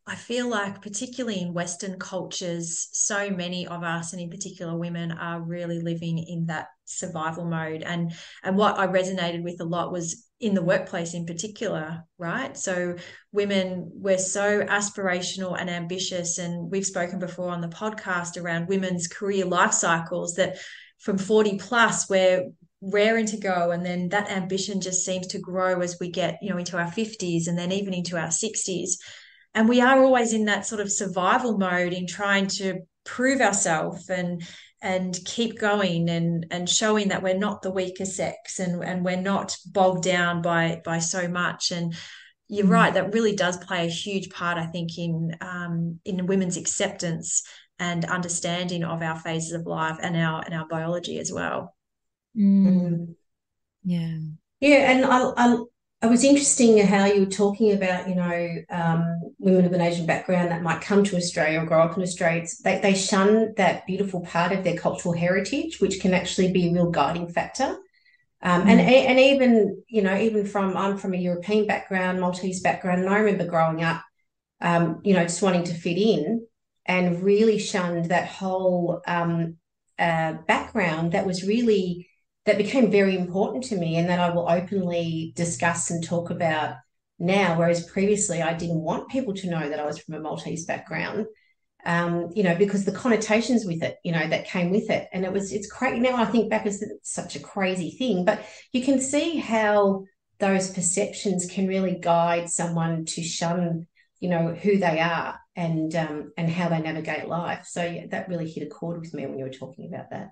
I 0.04 0.16
feel 0.16 0.48
like, 0.48 0.82
particularly 0.82 1.40
in 1.40 1.54
Western 1.54 1.96
cultures, 1.96 2.88
so 2.92 3.30
many 3.30 3.68
of 3.68 3.84
us, 3.84 4.12
and 4.12 4.20
in 4.20 4.30
particular 4.30 4.76
women, 4.76 5.12
are 5.12 5.40
really 5.40 5.80
living 5.80 6.18
in 6.18 6.46
that 6.46 6.66
survival 6.86 7.44
mode. 7.44 7.82
And 7.82 8.12
and 8.42 8.56
what 8.56 8.80
I 8.80 8.88
resonated 8.88 9.44
with 9.44 9.60
a 9.60 9.64
lot 9.64 9.92
was 9.92 10.26
in 10.40 10.54
the 10.54 10.64
workplace, 10.64 11.14
in 11.14 11.24
particular, 11.24 12.02
right? 12.18 12.56
So 12.56 12.96
women, 13.30 13.92
we're 13.94 14.18
so 14.18 14.62
aspirational 14.62 15.56
and 15.58 15.70
ambitious, 15.70 16.38
and 16.38 16.68
we've 16.68 16.84
spoken 16.84 17.20
before 17.20 17.50
on 17.50 17.60
the 17.60 17.68
podcast 17.68 18.42
around 18.42 18.66
women's 18.66 19.06
career 19.06 19.44
life 19.44 19.72
cycles 19.72 20.34
that 20.34 20.56
from 20.98 21.16
40 21.16 21.58
plus 21.58 22.08
we're 22.10 22.50
raring 22.82 23.26
to 23.26 23.36
go 23.36 23.70
and 23.70 23.86
then 23.86 24.08
that 24.08 24.30
ambition 24.30 24.80
just 24.80 25.04
seems 25.04 25.26
to 25.28 25.38
grow 25.38 25.80
as 25.80 25.96
we 26.00 26.10
get 26.10 26.38
you 26.42 26.50
know 26.50 26.58
into 26.58 26.76
our 26.76 26.90
50s 26.90 27.46
and 27.46 27.56
then 27.56 27.70
even 27.70 27.94
into 27.94 28.18
our 28.18 28.28
60s 28.28 28.90
and 29.54 29.68
we 29.68 29.80
are 29.80 30.02
always 30.02 30.32
in 30.32 30.46
that 30.46 30.66
sort 30.66 30.80
of 30.80 30.90
survival 30.90 31.56
mode 31.56 31.92
in 31.92 32.06
trying 32.06 32.46
to 32.48 32.80
prove 33.04 33.40
ourselves 33.40 34.08
and 34.08 34.42
and 34.80 35.16
keep 35.24 35.60
going 35.60 36.08
and 36.08 36.46
and 36.50 36.68
showing 36.68 37.08
that 37.08 37.22
we're 37.22 37.38
not 37.38 37.62
the 37.62 37.70
weaker 37.70 38.04
sex 38.04 38.58
and 38.58 38.82
and 38.82 39.04
we're 39.04 39.16
not 39.16 39.56
bogged 39.66 40.02
down 40.02 40.42
by 40.42 40.80
by 40.84 40.98
so 40.98 41.28
much. 41.28 41.70
And 41.70 41.94
you're 42.48 42.66
mm. 42.66 42.70
right 42.70 42.94
that 42.94 43.14
really 43.14 43.34
does 43.34 43.56
play 43.58 43.86
a 43.86 43.90
huge 43.90 44.28
part 44.30 44.58
i 44.58 44.66
think 44.66 44.98
in 44.98 45.34
um, 45.40 45.98
in 46.04 46.26
women's 46.26 46.56
acceptance 46.58 47.42
and 47.78 48.04
understanding 48.04 48.84
of 48.84 49.02
our 49.02 49.18
phases 49.18 49.52
of 49.52 49.66
life 49.66 49.96
and 50.02 50.16
our 50.16 50.42
and 50.44 50.54
our 50.54 50.66
biology 50.68 51.18
as 51.18 51.32
well 51.32 51.74
Mm. 52.36 52.66
mm. 52.66 53.14
Yeah. 53.84 54.18
Yeah, 54.60 54.92
and 54.92 55.04
I, 55.04 55.32
I, 55.36 55.56
I 56.02 56.06
was 56.06 56.22
interesting 56.24 56.78
how 56.86 57.04
you 57.04 57.20
were 57.20 57.30
talking 57.30 57.72
about, 57.72 58.08
you 58.08 58.14
know, 58.14 58.56
um, 58.70 59.34
women 59.38 59.64
of 59.64 59.72
an 59.72 59.80
Asian 59.80 60.06
background 60.06 60.50
that 60.50 60.62
might 60.62 60.80
come 60.80 61.02
to 61.04 61.16
Australia 61.16 61.60
or 61.60 61.66
grow 61.66 61.82
up 61.82 61.96
in 61.96 62.02
Australia. 62.02 62.46
They, 62.62 62.78
they 62.80 62.94
shun 62.94 63.54
that 63.56 63.86
beautiful 63.86 64.20
part 64.20 64.52
of 64.52 64.62
their 64.62 64.76
cultural 64.76 65.14
heritage, 65.14 65.80
which 65.80 66.00
can 66.00 66.14
actually 66.14 66.52
be 66.52 66.68
a 66.68 66.72
real 66.72 66.90
guiding 66.90 67.28
factor. 67.28 67.76
Um, 68.42 68.62
mm. 68.62 68.70
and 68.70 68.80
and 68.80 69.20
even 69.20 69.82
you 69.86 70.02
know 70.02 70.16
even 70.16 70.44
from 70.44 70.76
I'm 70.76 70.98
from 70.98 71.14
a 71.14 71.18
European 71.18 71.66
background, 71.66 72.20
Maltese 72.20 72.60
background, 72.60 73.02
and 73.02 73.08
I 73.08 73.18
remember 73.18 73.46
growing 73.46 73.84
up, 73.84 74.02
um, 74.60 75.00
you 75.04 75.14
know, 75.14 75.22
just 75.22 75.42
wanting 75.42 75.64
to 75.64 75.74
fit 75.74 75.96
in, 75.96 76.44
and 76.84 77.22
really 77.22 77.58
shunned 77.58 78.06
that 78.06 78.26
whole 78.28 79.00
um, 79.06 79.58
uh, 79.98 80.34
background 80.48 81.12
that 81.12 81.26
was 81.26 81.46
really 81.46 82.08
that 82.44 82.58
became 82.58 82.90
very 82.90 83.16
important 83.16 83.64
to 83.64 83.76
me 83.76 83.96
and 83.96 84.08
that 84.08 84.18
I 84.18 84.30
will 84.30 84.48
openly 84.48 85.32
discuss 85.36 85.90
and 85.90 86.02
talk 86.02 86.30
about 86.30 86.76
now. 87.18 87.58
Whereas 87.58 87.86
previously, 87.86 88.42
I 88.42 88.54
didn't 88.54 88.80
want 88.80 89.10
people 89.10 89.34
to 89.34 89.50
know 89.50 89.68
that 89.68 89.78
I 89.78 89.86
was 89.86 89.98
from 89.98 90.14
a 90.14 90.20
Maltese 90.20 90.64
background, 90.64 91.26
um, 91.84 92.30
you 92.34 92.42
know, 92.42 92.56
because 92.56 92.84
the 92.84 92.92
connotations 92.92 93.64
with 93.64 93.82
it, 93.82 93.96
you 94.04 94.12
know, 94.12 94.26
that 94.28 94.46
came 94.46 94.70
with 94.70 94.90
it. 94.90 95.08
And 95.12 95.24
it 95.24 95.32
was, 95.32 95.52
it's 95.52 95.70
crazy. 95.70 96.00
Now 96.00 96.16
I 96.16 96.24
think 96.24 96.50
back 96.50 96.66
as 96.66 96.84
such 97.02 97.36
a 97.36 97.40
crazy 97.40 97.90
thing, 97.90 98.24
but 98.24 98.44
you 98.72 98.82
can 98.82 99.00
see 99.00 99.36
how 99.36 100.04
those 100.40 100.70
perceptions 100.70 101.46
can 101.46 101.68
really 101.68 101.96
guide 102.00 102.50
someone 102.50 103.04
to 103.04 103.22
shun, 103.22 103.86
you 104.18 104.28
know, 104.28 104.48
who 104.48 104.78
they 104.78 104.98
are 104.98 105.38
and 105.54 105.94
um, 105.94 106.32
and 106.36 106.50
how 106.50 106.68
they 106.68 106.80
navigate 106.80 107.28
life. 107.28 107.66
So 107.66 107.84
yeah, 107.84 108.06
that 108.10 108.28
really 108.28 108.50
hit 108.50 108.66
a 108.66 108.70
chord 108.70 109.00
with 109.00 109.14
me 109.14 109.26
when 109.26 109.38
you 109.38 109.44
were 109.44 109.50
talking 109.50 109.92
about 109.92 110.10
that. 110.10 110.30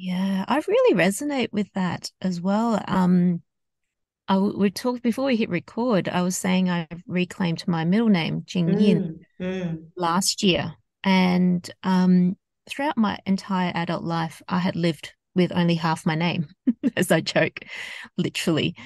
Yeah, 0.00 0.44
I 0.46 0.62
really 0.68 0.96
resonate 0.96 1.52
with 1.52 1.72
that 1.72 2.12
as 2.22 2.40
well. 2.40 2.80
Um, 2.86 3.42
I 4.28 4.38
we 4.38 4.70
talked 4.70 5.02
before 5.02 5.24
we 5.24 5.34
hit 5.34 5.48
record. 5.48 6.08
I 6.08 6.22
was 6.22 6.36
saying 6.36 6.70
I 6.70 6.86
reclaimed 7.08 7.66
my 7.66 7.84
middle 7.84 8.08
name 8.08 8.44
Jing 8.46 8.68
mm, 8.68 8.80
Yin 8.80 9.20
mm. 9.40 9.84
last 9.96 10.44
year, 10.44 10.72
and 11.02 11.68
um, 11.82 12.36
throughout 12.70 12.96
my 12.96 13.18
entire 13.26 13.72
adult 13.74 14.04
life, 14.04 14.40
I 14.48 14.60
had 14.60 14.76
lived 14.76 15.14
with 15.34 15.50
only 15.52 15.74
half 15.74 16.06
my 16.06 16.14
name, 16.14 16.46
as 16.96 17.10
I 17.10 17.20
joke, 17.20 17.64
literally. 18.16 18.76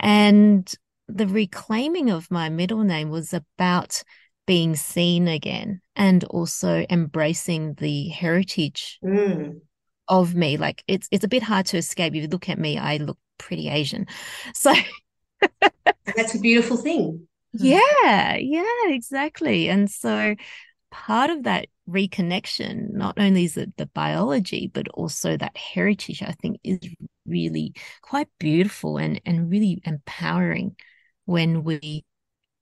And 0.00 0.68
the 1.06 1.28
reclaiming 1.28 2.10
of 2.10 2.32
my 2.32 2.48
middle 2.48 2.82
name 2.82 3.10
was 3.10 3.32
about 3.32 4.02
being 4.44 4.74
seen 4.74 5.28
again 5.28 5.82
and 5.94 6.24
also 6.24 6.84
embracing 6.90 7.74
the 7.74 8.08
heritage 8.08 8.98
mm 9.04 9.60
of 10.08 10.34
me. 10.34 10.56
Like 10.56 10.82
it's 10.88 11.08
it's 11.10 11.24
a 11.24 11.28
bit 11.28 11.42
hard 11.42 11.66
to 11.66 11.76
escape. 11.76 12.14
If 12.14 12.22
you 12.22 12.28
look 12.28 12.48
at 12.48 12.58
me, 12.58 12.78
I 12.78 12.98
look 12.98 13.18
pretty 13.38 13.68
Asian. 13.68 14.06
So 14.54 14.74
that's 16.16 16.34
a 16.34 16.40
beautiful 16.40 16.76
thing. 16.76 17.26
Yeah, 17.52 18.36
yeah, 18.36 18.62
exactly. 18.88 19.70
And 19.70 19.90
so 19.90 20.36
part 20.90 21.30
of 21.30 21.44
that 21.44 21.68
reconnection, 21.88 22.92
not 22.92 23.18
only 23.18 23.44
is 23.44 23.56
it 23.56 23.74
the 23.78 23.86
biology, 23.86 24.70
but 24.72 24.86
also 24.88 25.36
that 25.36 25.56
heritage, 25.56 26.22
I 26.22 26.32
think 26.32 26.60
is 26.62 26.78
really 27.26 27.72
quite 28.02 28.28
beautiful 28.38 28.98
and, 28.98 29.18
and 29.24 29.50
really 29.50 29.80
empowering 29.84 30.76
when 31.24 31.64
we 31.64 32.04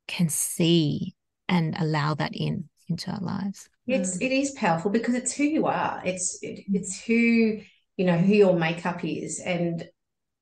can 0.06 0.28
see 0.28 1.16
and 1.48 1.76
allow 1.78 2.14
that 2.14 2.35
in 2.35 2.68
into 2.88 3.11
our 3.11 3.20
lives. 3.20 3.68
It's 3.87 4.18
mm. 4.18 4.22
it 4.22 4.33
is 4.33 4.51
powerful 4.53 4.90
because 4.90 5.14
it's 5.14 5.33
who 5.33 5.44
you 5.44 5.66
are. 5.66 6.03
It's 6.05 6.38
it, 6.42 6.64
it's 6.72 7.01
who 7.01 7.61
you 7.96 8.05
know 8.05 8.18
who 8.18 8.35
your 8.35 8.59
makeup 8.59 9.05
is, 9.05 9.40
and 9.40 9.88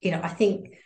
you 0.01 0.11
know 0.11 0.21
I 0.23 0.29
think 0.29 0.79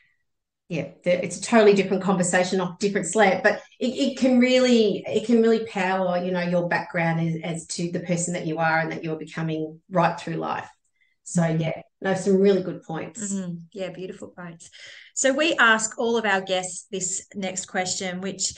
yeah, 0.68 0.88
it's 1.04 1.38
a 1.38 1.42
totally 1.42 1.72
different 1.72 2.02
conversation 2.02 2.60
off 2.60 2.78
different 2.78 3.06
slant, 3.06 3.42
but 3.42 3.62
it, 3.80 3.86
it 3.86 4.18
can 4.18 4.38
really 4.38 5.02
it 5.06 5.24
can 5.24 5.40
really 5.40 5.64
power 5.66 6.22
you 6.22 6.30
know 6.30 6.42
your 6.42 6.68
background 6.68 7.20
as, 7.20 7.36
as 7.42 7.66
to 7.68 7.90
the 7.90 8.00
person 8.00 8.34
that 8.34 8.46
you 8.46 8.58
are 8.58 8.80
and 8.80 8.92
that 8.92 9.02
you're 9.02 9.16
becoming 9.16 9.80
right 9.90 10.18
through 10.20 10.34
life. 10.36 10.68
So 11.22 11.42
mm-hmm. 11.42 11.60
yeah, 11.60 11.82
no, 12.00 12.14
some 12.14 12.38
really 12.38 12.62
good 12.62 12.82
points. 12.82 13.32
Mm-hmm. 13.32 13.56
Yeah, 13.72 13.90
beautiful 13.90 14.28
points. 14.28 14.70
So 15.14 15.32
we 15.32 15.54
ask 15.54 15.98
all 15.98 16.16
of 16.16 16.24
our 16.24 16.40
guests 16.40 16.86
this 16.90 17.26
next 17.34 17.66
question, 17.66 18.20
which 18.20 18.54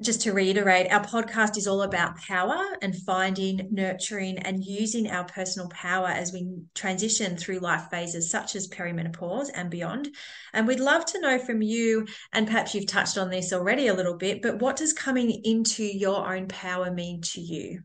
just 0.00 0.20
to 0.22 0.32
reiterate, 0.32 0.92
our 0.92 1.04
podcast 1.04 1.56
is 1.56 1.66
all 1.66 1.82
about 1.82 2.16
power 2.18 2.76
and 2.82 2.94
finding, 2.94 3.68
nurturing, 3.72 4.38
and 4.38 4.64
using 4.64 5.10
our 5.10 5.24
personal 5.24 5.68
power 5.70 6.06
as 6.06 6.32
we 6.32 6.48
transition 6.74 7.36
through 7.36 7.58
life 7.58 7.88
phases 7.90 8.30
such 8.30 8.54
as 8.54 8.68
perimenopause 8.68 9.48
and 9.52 9.70
beyond. 9.70 10.08
And 10.52 10.68
we'd 10.68 10.78
love 10.78 11.04
to 11.06 11.20
know 11.20 11.38
from 11.40 11.62
you, 11.62 12.06
and 12.32 12.46
perhaps 12.46 12.74
you've 12.74 12.86
touched 12.86 13.18
on 13.18 13.28
this 13.28 13.52
already 13.52 13.88
a 13.88 13.94
little 13.94 14.16
bit, 14.16 14.40
but 14.40 14.60
what 14.60 14.76
does 14.76 14.92
coming 14.92 15.30
into 15.44 15.82
your 15.82 16.32
own 16.32 16.46
power 16.46 16.92
mean 16.92 17.20
to 17.22 17.40
you? 17.40 17.82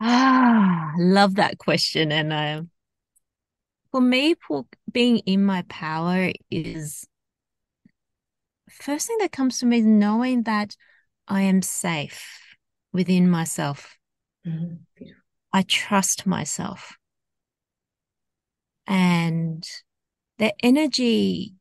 Ah, 0.00 0.92
love 0.96 1.34
that 1.34 1.58
question. 1.58 2.10
And 2.10 2.32
uh, 2.32 2.62
for 3.90 4.00
me, 4.00 4.36
being 4.90 5.18
in 5.18 5.44
my 5.44 5.64
power 5.68 6.32
is 6.50 7.06
first 8.80 9.06
thing 9.06 9.18
that 9.20 9.32
comes 9.32 9.58
to 9.58 9.66
me 9.66 9.78
is 9.78 9.86
knowing 9.86 10.42
that 10.44 10.76
I 11.28 11.42
am 11.42 11.62
safe 11.62 12.56
within 12.92 13.30
myself. 13.30 13.96
Mm-hmm. 14.46 15.04
I 15.52 15.62
trust 15.62 16.26
myself. 16.26 16.96
And 18.86 19.64
the 20.38 20.52
energy 20.62 21.54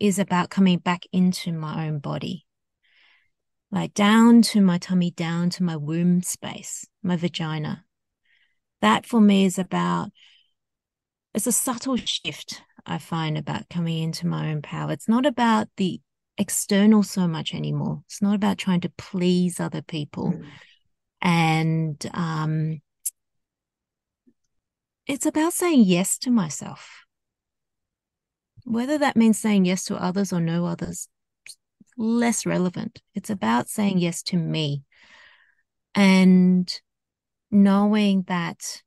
is 0.00 0.18
about 0.18 0.50
coming 0.50 0.78
back 0.78 1.04
into 1.12 1.52
my 1.52 1.86
own 1.86 1.98
body, 1.98 2.46
like 3.70 3.94
down 3.94 4.42
to 4.42 4.60
my 4.60 4.78
tummy, 4.78 5.10
down 5.12 5.50
to 5.50 5.62
my 5.62 5.76
womb 5.76 6.22
space, 6.22 6.86
my 7.02 7.16
vagina. 7.16 7.84
That 8.80 9.06
for 9.06 9.20
me 9.20 9.44
is 9.44 9.58
about, 9.58 10.10
it's 11.34 11.46
a 11.46 11.52
subtle 11.52 11.96
shift 11.96 12.62
I 12.84 12.98
find 12.98 13.38
about 13.38 13.68
coming 13.68 14.02
into 14.02 14.26
my 14.26 14.50
own 14.50 14.62
power. 14.62 14.90
It's 14.90 15.08
not 15.08 15.24
about 15.24 15.68
the 15.76 16.00
external 16.38 17.02
so 17.02 17.28
much 17.28 17.54
anymore. 17.54 18.02
It's 18.06 18.22
not 18.22 18.34
about 18.34 18.58
trying 18.58 18.80
to 18.82 18.92
please 18.96 19.60
other 19.60 19.82
people. 19.82 20.32
Mm. 20.32 20.44
And 21.20 22.10
um, 22.14 22.80
it's 25.06 25.26
about 25.26 25.52
saying 25.52 25.84
yes 25.84 26.18
to 26.18 26.30
myself. 26.30 27.04
Whether 28.64 28.98
that 28.98 29.16
means 29.16 29.38
saying 29.38 29.64
yes 29.64 29.84
to 29.86 29.96
others 29.96 30.32
or 30.32 30.40
no 30.40 30.66
others, 30.66 31.08
less 31.96 32.46
relevant. 32.46 33.02
It's 33.14 33.30
about 33.30 33.68
saying 33.68 33.98
yes 33.98 34.22
to 34.24 34.36
me 34.36 34.82
and 35.94 36.72
knowing 37.50 38.24
that 38.28 38.82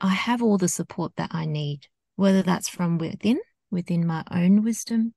I 0.00 0.10
have 0.10 0.42
all 0.42 0.58
the 0.58 0.68
support 0.68 1.12
that 1.16 1.30
I 1.32 1.46
need, 1.46 1.86
whether 2.16 2.42
that's 2.42 2.68
from 2.68 2.98
within, 2.98 3.40
within 3.70 4.06
my 4.06 4.24
own 4.30 4.62
wisdom, 4.62 5.14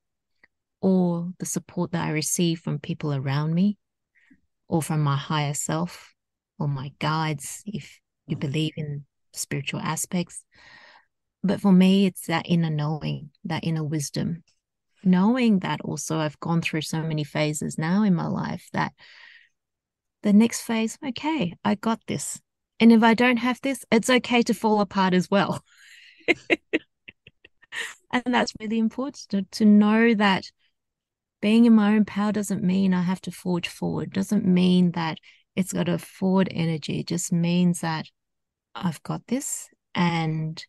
or 0.82 1.32
the 1.40 1.46
support 1.46 1.92
that 1.92 2.06
I 2.06 2.12
receive 2.12 2.60
from 2.60 2.80
people 2.80 3.13
around 3.13 3.54
me 3.54 3.78
or 4.68 4.82
from 4.82 5.02
my 5.02 5.16
higher 5.16 5.54
self 5.54 6.13
or 6.60 6.68
my 6.68 6.92
guides, 7.00 7.63
if 7.66 8.00
you 8.28 8.36
mm. 8.36 8.42
believe 8.42 8.74
in 8.78 9.06
spiritual 9.34 9.80
aspects. 9.80 10.44
But 11.44 11.62
for 11.62 11.72
me, 11.72 12.06
it's 12.06 12.28
that 12.28 12.46
inner 12.48 12.70
knowing, 12.70 13.30
that 13.46 13.63
inner 13.63 13.84
wisdom, 13.84 14.44
knowing 15.04 15.60
that 15.60 15.82
also 15.82 16.18
I've 16.18 16.40
gone 16.40 16.62
through 16.62 16.82
so 16.82 17.02
many 17.02 17.24
phases 17.24 17.78
now 17.78 18.04
in 18.04 18.16
my 18.16 18.28
life 18.28 18.68
that 18.74 18.94
the 20.24 20.34
next 20.34 20.62
phase, 20.62 20.98
okay, 21.06 21.54
I 21.63 21.76
got 21.76 22.02
this. 22.08 22.42
And 22.80 22.92
if 22.92 23.04
I 23.04 23.13
don't 23.13 23.38
have 23.38 23.62
this, 23.62 23.86
it's 23.92 24.10
okay 24.10 24.42
to 24.44 24.54
fall 24.54 24.82
apart 24.82 25.13
as 25.13 25.30
well. 25.32 25.63
and 28.12 28.24
that's 28.26 28.54
really 28.60 28.80
important 28.80 29.26
to, 29.30 29.44
to 29.52 29.66
know 29.66 30.13
that 30.16 30.52
being 31.41 31.65
in 31.65 31.73
my 31.73 31.95
own 31.95 32.06
power 32.06 32.32
doesn't 32.32 32.63
mean 32.63 32.93
I 32.93 33.02
have 33.02 33.21
to 33.21 33.32
forge 33.32 33.67
forward, 33.67 34.12
doesn't 34.12 34.45
mean 34.45 34.91
that 34.91 35.19
it's 35.56 35.73
got 35.73 35.89
a 35.89 35.97
forward 35.97 36.50
energy. 36.52 37.00
It 37.00 37.08
just 37.08 37.32
means 37.32 37.82
that 37.82 38.08
I've 38.76 39.02
got 39.04 39.26
this 39.28 39.69
and 39.95 40.63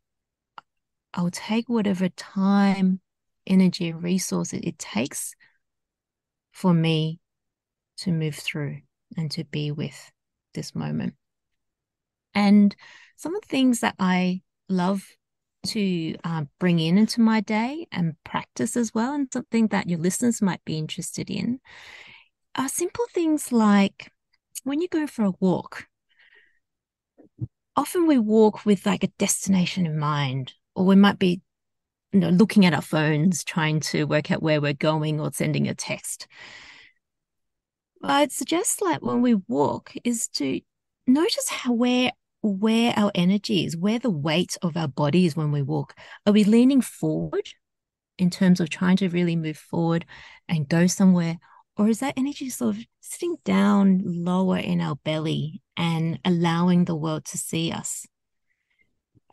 I'll 1.15 1.31
take 1.31 1.69
whatever 1.69 2.09
time, 2.11 3.01
energy, 3.47 3.93
resource 3.93 4.53
it, 4.53 4.65
it 4.65 4.79
takes 4.79 5.35
for 6.53 6.75
me 6.75 7.21
to 7.99 8.13
move 8.13 8.35
through 8.35 8.79
and 9.17 9.31
to 9.33 9.45
be 9.45 9.71
with 9.71 10.11
this 10.55 10.75
moment. 10.75 11.15
And 12.35 12.75
some 13.17 13.35
of 13.35 13.43
the 13.43 13.49
things 13.49 13.81
that 13.81 13.95
I 13.99 14.43
love 14.69 15.05
to 15.67 16.15
uh, 16.25 16.45
bring 16.59 16.79
in 16.79 16.99
into 16.99 17.21
my 17.21 17.41
day 17.41 17.87
and 17.93 18.15
practice 18.25 18.77
as 18.77 18.95
well, 18.95 19.13
and 19.15 19.29
something 19.33 19.69
that 19.69 19.89
your 19.89 19.99
listeners 19.99 20.41
might 20.43 20.65
be 20.65 20.79
interested 20.79 21.31
in 21.31 21.61
are 22.55 22.69
simple 22.69 23.07
things 23.13 23.53
like 23.53 24.11
when 24.65 24.81
you 24.81 24.89
go 24.89 25.07
for 25.07 25.25
a 25.25 25.33
walk. 25.41 25.87
Often 27.77 28.07
we 28.07 28.19
walk 28.19 28.67
with 28.67 28.87
like 28.87 29.05
a 29.05 29.13
destination 29.19 29.87
in 29.87 29.99
mind, 29.99 30.55
or 30.75 30.85
we 30.85 30.97
might 30.97 31.19
be 31.19 31.43
you 32.13 32.21
know 32.21 32.31
looking 32.31 32.65
at 32.65 32.75
our 32.75 32.83
phones 32.83 33.45
trying 33.45 33.81
to 33.81 34.05
work 34.05 34.31
out 34.31 34.43
where 34.43 34.61
we're 34.61 34.73
going 34.73 35.21
or 35.21 35.31
sending 35.33 35.69
a 35.69 35.75
text 35.75 36.27
i'd 38.05 38.33
suggest 38.33 38.81
like 38.81 39.03
when 39.03 39.21
we 39.21 39.35
walk 39.47 39.93
is 40.05 40.29
to 40.29 40.61
notice 41.07 41.49
how 41.49 41.73
where 41.73 42.13
where 42.43 42.93
our 42.97 43.11
energy 43.15 43.65
is, 43.65 43.77
where 43.77 43.99
the 43.99 44.11
weight 44.11 44.57
of 44.63 44.77
our 44.77 44.89
body 44.89 45.27
is 45.27 45.37
when 45.37 45.53
we 45.53 45.63
walk. 45.63 45.95
Are 46.27 46.33
we 46.33 46.45
leaning 46.45 46.81
forward 46.81 47.49
in 48.19 48.31
terms 48.31 48.61
of 48.61 48.71
trying 48.71 48.97
to 48.99 49.09
really 49.09 49.37
move 49.37 49.57
forward 49.57 50.05
and 50.49 50.69
go 50.69 50.87
somewhere? 50.87 51.39
Or 51.77 51.89
is 51.89 52.01
that 52.01 52.15
energy 52.17 52.51
sort 52.51 52.77
of 52.77 52.85
sitting 53.01 53.37
down 53.45 54.03
lower 54.05 54.59
in 54.59 54.81
our 54.81 54.97
belly 54.97 55.63
and 55.77 56.19
allowing 56.25 56.85
the 56.85 56.97
world 56.97 57.25
to 57.27 57.39
see 57.39 57.71
us? 57.73 58.07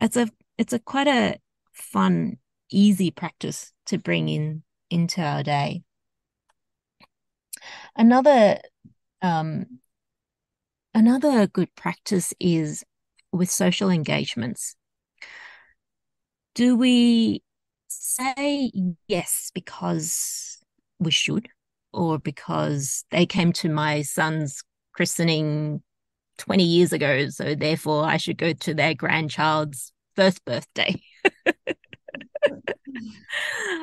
It's 0.00 0.16
a 0.16 0.28
it's 0.58 0.72
a 0.72 0.78
quite 0.78 1.08
a 1.08 1.38
fun, 1.72 2.38
easy 2.70 3.10
practice 3.10 3.72
to 3.86 3.98
bring 3.98 4.28
in 4.28 4.62
into 4.90 5.20
our 5.20 5.42
day. 5.42 5.82
Another 7.96 8.58
um, 9.22 9.80
another 10.94 11.46
good 11.46 11.74
practice 11.74 12.32
is 12.38 12.84
with 13.36 13.50
social 13.50 13.90
engagements. 13.90 14.76
Do 16.54 16.76
we 16.76 17.42
say 17.88 18.72
yes 19.08 19.50
because 19.54 20.58
we 20.98 21.10
should, 21.10 21.48
or 21.92 22.18
because 22.18 23.04
they 23.10 23.26
came 23.26 23.52
to 23.54 23.68
my 23.68 24.02
son's 24.02 24.62
christening 24.92 25.82
20 26.38 26.64
years 26.64 26.92
ago, 26.92 27.28
so 27.28 27.54
therefore 27.54 28.04
I 28.04 28.16
should 28.16 28.38
go 28.38 28.52
to 28.52 28.74
their 28.74 28.94
grandchild's 28.94 29.92
first 30.14 30.44
birthday? 30.44 31.00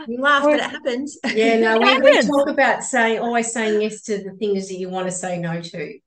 You 0.07 0.19
laugh, 0.19 0.43
but 0.43 0.55
it 0.55 0.61
happens. 0.61 1.17
Yeah, 1.33 1.59
no, 1.59 1.77
we, 1.79 1.99
we, 1.99 2.21
talk 2.21 2.49
about 2.49 2.83
saying 2.83 3.19
always 3.19 3.53
saying 3.53 3.81
yes 3.81 4.01
to 4.03 4.17
the 4.17 4.31
things 4.31 4.67
that 4.67 4.75
you 4.75 4.89
want 4.89 5.07
to 5.07 5.11
say 5.11 5.37
no 5.37 5.61
to. 5.61 5.99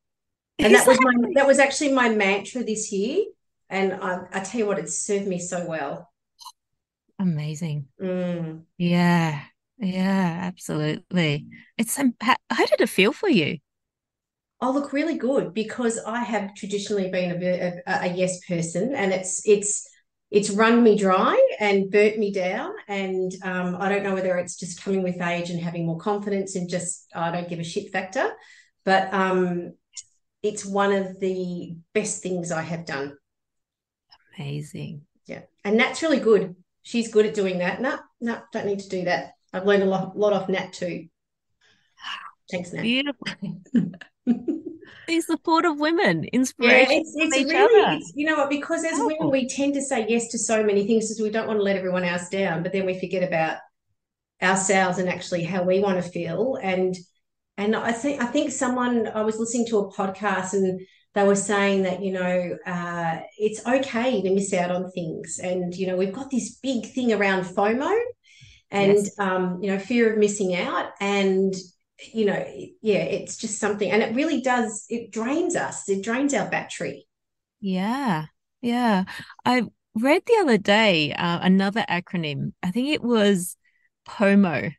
And 0.58 0.74
that 0.74 0.86
was 0.86 0.98
my 1.00 1.12
that 1.34 1.46
was 1.46 1.58
actually 1.58 1.92
my 1.92 2.08
mantra 2.08 2.64
this 2.64 2.90
year. 2.92 3.24
And 3.68 3.94
I, 3.94 4.20
I 4.32 4.40
tell 4.40 4.60
you 4.60 4.66
what, 4.66 4.78
it's 4.78 4.98
served 4.98 5.26
me 5.26 5.38
so 5.38 5.66
well. 5.66 6.10
Amazing. 7.18 7.88
Mm. 8.00 8.62
Yeah. 8.78 9.42
Yeah, 9.78 10.38
absolutely. 10.42 11.46
It's 11.76 11.98
um, 11.98 12.14
how, 12.20 12.36
how 12.50 12.64
did 12.66 12.80
it 12.80 12.88
feel 12.88 13.12
for 13.12 13.28
you? 13.28 13.58
I 14.60 14.70
look, 14.70 14.92
really 14.92 15.18
good 15.18 15.52
because 15.52 15.98
I 16.06 16.20
have 16.20 16.54
traditionally 16.54 17.10
been 17.10 17.42
a, 17.42 17.82
a, 17.86 18.08
a 18.08 18.14
yes 18.14 18.40
person, 18.46 18.94
and 18.94 19.12
it's 19.12 19.46
it's 19.46 19.86
it's 20.30 20.48
run 20.48 20.82
me 20.82 20.96
dry 20.96 21.38
and 21.60 21.90
burnt 21.90 22.18
me 22.18 22.32
down. 22.32 22.72
And 22.88 23.32
um, 23.42 23.76
I 23.78 23.90
don't 23.90 24.02
know 24.02 24.14
whether 24.14 24.36
it's 24.38 24.56
just 24.56 24.82
coming 24.82 25.02
with 25.02 25.20
age 25.20 25.50
and 25.50 25.60
having 25.60 25.86
more 25.86 25.98
confidence 25.98 26.56
and 26.56 26.70
just 26.70 27.06
I 27.14 27.30
don't 27.30 27.48
give 27.48 27.60
a 27.60 27.64
shit 27.64 27.92
factor. 27.92 28.32
But 28.84 29.12
um, 29.12 29.74
it's 30.42 30.64
one 30.64 30.92
of 30.92 31.20
the 31.20 31.76
best 31.92 32.22
things 32.22 32.50
I 32.50 32.62
have 32.62 32.86
done. 32.86 33.16
Amazing. 34.38 35.02
Yeah. 35.26 35.42
And 35.64 35.76
Nat's 35.76 36.02
really 36.02 36.20
good. 36.20 36.56
She's 36.82 37.12
good 37.12 37.26
at 37.26 37.34
doing 37.34 37.58
that. 37.58 37.80
No, 37.80 37.98
no, 38.20 38.40
don't 38.52 38.66
need 38.66 38.80
to 38.80 38.88
do 38.88 39.04
that. 39.04 39.32
I've 39.52 39.66
learned 39.66 39.82
a 39.82 39.86
lot, 39.86 40.16
lot 40.16 40.32
off 40.32 40.48
Nat 40.48 40.72
too. 40.72 41.06
Thanks, 42.50 42.72
Nat. 42.72 42.82
Beautiful. 42.82 43.26
the 45.06 45.20
support 45.20 45.64
of 45.64 45.78
women, 45.78 46.24
inspiration. 46.32 46.90
Yeah, 46.90 46.98
it's, 46.98 47.12
it's 47.16 47.52
really, 47.52 47.96
it's, 47.96 48.12
you 48.14 48.26
know 48.26 48.36
what, 48.36 48.50
because 48.50 48.84
as 48.84 48.92
Powerful. 48.92 49.06
women, 49.06 49.30
we 49.30 49.48
tend 49.48 49.74
to 49.74 49.82
say 49.82 50.06
yes 50.08 50.28
to 50.28 50.38
so 50.38 50.62
many 50.62 50.86
things 50.86 51.06
because 51.06 51.20
we 51.20 51.30
don't 51.30 51.46
want 51.46 51.58
to 51.58 51.62
let 51.62 51.76
everyone 51.76 52.04
else 52.04 52.28
down, 52.28 52.62
but 52.62 52.72
then 52.72 52.86
we 52.86 52.98
forget 52.98 53.26
about 53.26 53.58
ourselves 54.42 54.98
and 54.98 55.08
actually 55.08 55.44
how 55.44 55.62
we 55.62 55.80
want 55.80 56.02
to 56.02 56.08
feel. 56.08 56.56
And 56.62 56.94
and 57.56 57.74
I 57.74 57.92
think 57.92 58.22
I 58.22 58.26
think 58.26 58.52
someone 58.52 59.08
I 59.08 59.22
was 59.22 59.38
listening 59.38 59.66
to 59.68 59.78
a 59.78 59.92
podcast 59.92 60.52
and 60.52 60.80
they 61.16 61.26
were 61.26 61.34
saying 61.34 61.84
that 61.84 62.02
you 62.02 62.12
know 62.12 62.58
uh, 62.66 63.20
it's 63.38 63.66
okay 63.66 64.20
to 64.20 64.30
miss 64.30 64.52
out 64.52 64.70
on 64.70 64.90
things, 64.90 65.40
and 65.42 65.74
you 65.74 65.86
know 65.86 65.96
we've 65.96 66.12
got 66.12 66.30
this 66.30 66.56
big 66.56 66.84
thing 66.92 67.10
around 67.12 67.44
FOMO, 67.44 67.98
and 68.70 68.92
yes. 68.92 69.18
um, 69.18 69.58
you 69.62 69.70
know 69.70 69.78
fear 69.78 70.12
of 70.12 70.18
missing 70.18 70.54
out, 70.54 70.90
and 71.00 71.54
you 72.12 72.26
know 72.26 72.46
yeah 72.82 72.98
it's 72.98 73.38
just 73.38 73.58
something, 73.58 73.90
and 73.90 74.02
it 74.02 74.14
really 74.14 74.42
does 74.42 74.84
it 74.90 75.10
drains 75.10 75.56
us, 75.56 75.88
it 75.88 76.04
drains 76.04 76.34
our 76.34 76.50
battery. 76.50 77.08
Yeah, 77.60 78.26
yeah. 78.60 79.04
I 79.46 79.62
read 79.94 80.22
the 80.26 80.38
other 80.42 80.58
day 80.58 81.14
uh, 81.14 81.38
another 81.40 81.86
acronym. 81.88 82.52
I 82.62 82.70
think 82.70 82.90
it 82.90 83.02
was 83.02 83.56
POMO, 84.06 84.70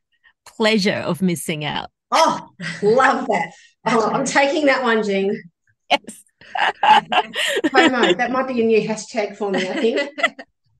pleasure 0.46 0.92
of 1.04 1.24
missing 1.24 1.66
out. 1.66 1.90
Oh, 2.12 2.48
love 2.84 3.26
that. 3.26 3.54
Oh, 3.88 4.12
I'm 4.12 4.24
taking 4.24 4.68
that 4.68 4.84
one, 4.84 5.02
Jean. 5.02 5.36
Yes. 5.90 6.26
POMO, 6.84 8.18
that 8.18 8.32
might 8.32 8.48
be 8.48 8.62
a 8.62 8.66
new 8.66 8.88
hashtag 8.88 9.38
for 9.38 9.52
me, 9.52 9.68
I 9.68 9.74
think. 9.74 10.12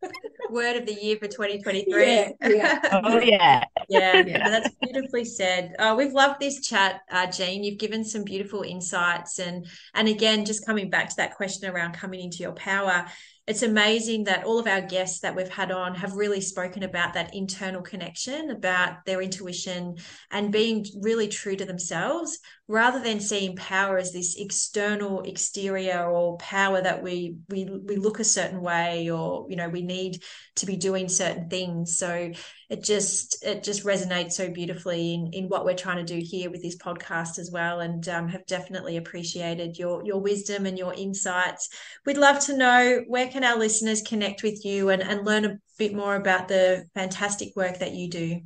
Word 0.50 0.78
of 0.78 0.86
the 0.86 0.94
year 0.94 1.18
for 1.18 1.28
2023. 1.28 2.06
Yeah, 2.06 2.32
yeah. 2.48 3.02
Oh, 3.04 3.20
yeah. 3.20 3.64
Yeah. 3.88 4.24
yeah. 4.28 4.50
That's 4.50 4.70
beautifully 4.82 5.26
said. 5.26 5.76
Uh, 5.80 5.96
we've 5.98 6.14
loved 6.14 6.40
this 6.40 6.62
chat, 6.62 7.02
uh, 7.12 7.28
Jean. 7.28 7.64
You've 7.64 7.80
given 7.80 8.04
some 8.04 8.24
beautiful 8.24 8.64
insights. 8.64 9.40
And, 9.40 9.66
and 9.94 10.08
again, 10.08 10.46
just 10.46 10.66
coming 10.66 10.90
back 10.90 11.10
to 11.10 11.16
that 11.18 11.36
question 11.36 11.70
around 11.70 11.94
coming 11.94 12.20
into 12.22 12.40
your 12.40 12.54
power, 12.54 13.06
it's 13.48 13.64
amazing 13.64 14.26
that 14.26 14.44
all 14.44 14.60
of 14.60 14.68
our 14.68 14.82
guests 14.82 15.22
that 15.22 15.34
we've 15.34 15.48
had 15.48 15.72
on 15.72 15.96
have 15.96 16.14
really 16.14 16.42
spoken 16.42 16.84
about 16.84 17.14
that 17.14 17.34
internal 17.34 17.82
connection, 17.82 18.52
about 18.52 19.06
their 19.06 19.22
intuition 19.22 19.96
and 20.32 20.52
being 20.52 20.86
really 21.02 21.30
true 21.30 21.56
to 21.56 21.64
themselves 21.64 22.40
rather 22.68 23.02
than 23.02 23.22
seeing 23.22 23.56
power 23.56 23.98
as 23.98 24.12
this 24.12 24.36
external 24.36 25.22
exterior 25.22 26.10
or 26.10 26.38
power 26.38 26.82
that 26.82 27.02
we 27.02 27.38
we 27.48 27.64
we 27.86 27.96
look 27.96 28.20
a 28.20 28.26
certain 28.26 28.60
way 28.60 29.10
or 29.10 29.46
you 29.50 29.56
know 29.56 29.70
we 29.70 29.82
need 29.82 30.22
to 30.56 30.66
be 30.66 30.76
doing 30.76 31.08
certain 31.08 31.48
things 31.48 31.98
so 31.98 32.32
it 32.70 32.84
just 32.84 33.44
it 33.46 33.64
just 33.64 33.86
resonates 33.86 34.34
so 34.34 34.50
beautifully 34.50 35.14
in 35.14 35.28
in 35.34 35.48
what 35.48 35.66
we're 35.66 35.74
trying 35.74 36.06
to 36.06 36.14
do 36.14 36.20
here 36.24 36.50
with 36.50 36.62
this 36.62 36.78
podcast 36.78 37.40
as 37.40 37.50
well 37.52 37.80
and 37.80 38.10
um, 38.10 38.28
have 38.28 38.46
definitely 38.46 38.98
appreciated 38.98 39.78
your 39.78 40.06
your 40.06 40.20
wisdom 40.20 40.66
and 40.66 40.78
your 40.78 40.94
insights 40.94 41.70
we'd 42.06 42.18
love 42.18 42.40
to 42.40 42.58
know 42.58 43.04
where 43.08 43.28
can 43.28 43.44
our 43.44 43.58
listeners 43.58 44.02
connect 44.02 44.44
with 44.44 44.66
you 44.66 44.90
and 44.90 45.02
and 45.02 45.26
learn 45.26 45.46
a 45.46 45.58
bit 45.78 45.94
more 45.94 46.16
about 46.16 46.48
the 46.48 46.86
fantastic 46.94 47.56
work 47.56 47.80
that 47.80 47.94
you 47.94 48.10
do 48.10 48.42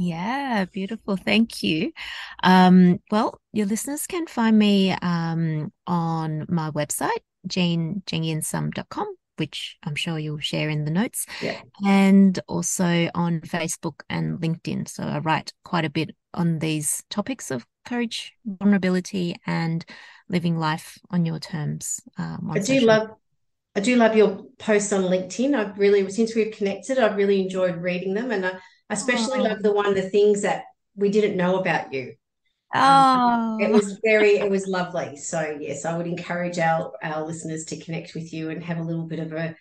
yeah, 0.00 0.64
beautiful. 0.66 1.16
Thank 1.16 1.64
you. 1.64 1.92
Um, 2.44 3.00
well, 3.10 3.40
your 3.52 3.66
listeners 3.66 4.06
can 4.06 4.28
find 4.28 4.56
me 4.56 4.92
um, 4.92 5.72
on 5.88 6.46
my 6.48 6.70
website, 6.70 7.18
janejingyinsum.com, 7.48 9.16
which 9.38 9.76
I'm 9.84 9.94
sure 9.94 10.18
you'll 10.18 10.38
share 10.38 10.68
in 10.68 10.84
the 10.84 10.90
notes, 10.90 11.26
yeah. 11.40 11.60
and 11.86 12.38
also 12.48 13.10
on 13.14 13.40
Facebook 13.40 14.00
and 14.08 14.38
LinkedIn. 14.38 14.88
So 14.88 15.04
I 15.04 15.18
write 15.18 15.52
quite 15.64 15.84
a 15.84 15.90
bit 15.90 16.14
on 16.34 16.58
these 16.58 17.02
topics 17.10 17.50
of 17.50 17.66
courage, 17.86 18.34
vulnerability, 18.44 19.36
and 19.46 19.84
living 20.28 20.58
life 20.58 20.98
on 21.10 21.24
your 21.24 21.38
terms. 21.38 22.00
Um, 22.18 22.50
I 22.52 22.58
do 22.58 22.64
social. 22.64 22.86
love 22.86 23.10
I 23.78 23.80
do 23.80 23.94
love 23.94 24.16
your 24.16 24.44
posts 24.58 24.92
on 24.92 25.02
LinkedIn. 25.02 25.54
I've 25.54 25.78
really, 25.78 26.10
since 26.10 26.34
we've 26.34 26.52
connected, 26.52 26.98
I've 26.98 27.16
really 27.16 27.40
enjoyed 27.40 27.76
reading 27.76 28.12
them. 28.12 28.32
And 28.32 28.44
I, 28.44 28.50
I 28.90 28.94
especially 28.94 29.38
oh. 29.38 29.42
love 29.44 29.62
the 29.62 29.72
one, 29.72 29.94
the 29.94 30.10
things 30.10 30.42
that 30.42 30.64
we 30.96 31.10
didn't 31.10 31.36
know 31.36 31.60
about 31.60 31.92
you. 31.92 32.14
Oh, 32.74 32.80
um, 32.80 33.60
it 33.60 33.72
was 33.72 33.98
very, 34.04 34.36
it 34.36 34.50
was 34.50 34.66
lovely. 34.66 35.16
So 35.16 35.58
yes, 35.60 35.84
I 35.84 35.96
would 35.96 36.06
encourage 36.06 36.58
our 36.58 36.92
our 37.02 37.26
listeners 37.26 37.64
to 37.66 37.80
connect 37.80 38.14
with 38.14 38.32
you 38.32 38.50
and 38.50 38.62
have 38.62 38.78
a 38.78 38.82
little 38.82 39.06
bit 39.06 39.20
of 39.20 39.32
a 39.32 39.56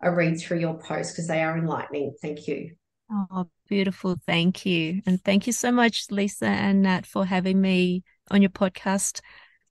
a 0.00 0.10
read 0.10 0.38
through 0.38 0.60
your 0.60 0.78
posts 0.78 1.12
because 1.12 1.26
they 1.26 1.42
are 1.42 1.56
enlightening. 1.56 2.14
Thank 2.20 2.46
you. 2.46 2.74
Oh, 3.10 3.48
beautiful. 3.68 4.16
Thank 4.26 4.66
you. 4.66 5.02
And 5.06 5.22
thank 5.22 5.46
you 5.46 5.52
so 5.52 5.72
much, 5.72 6.10
Lisa 6.10 6.46
and 6.46 6.82
Nat, 6.82 7.06
for 7.06 7.24
having 7.24 7.60
me 7.60 8.02
on 8.30 8.42
your 8.42 8.50
podcast 8.50 9.20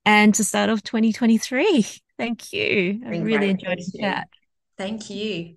and 0.04 0.34
to 0.34 0.44
start 0.44 0.70
off 0.70 0.82
2023. 0.82 1.86
Thank 2.16 2.52
you. 2.52 3.02
I 3.04 3.16
really 3.18 3.50
enjoyed 3.50 3.78
the 3.78 3.98
chat. 3.98 4.28
Thank 4.78 5.10
you. 5.10 5.56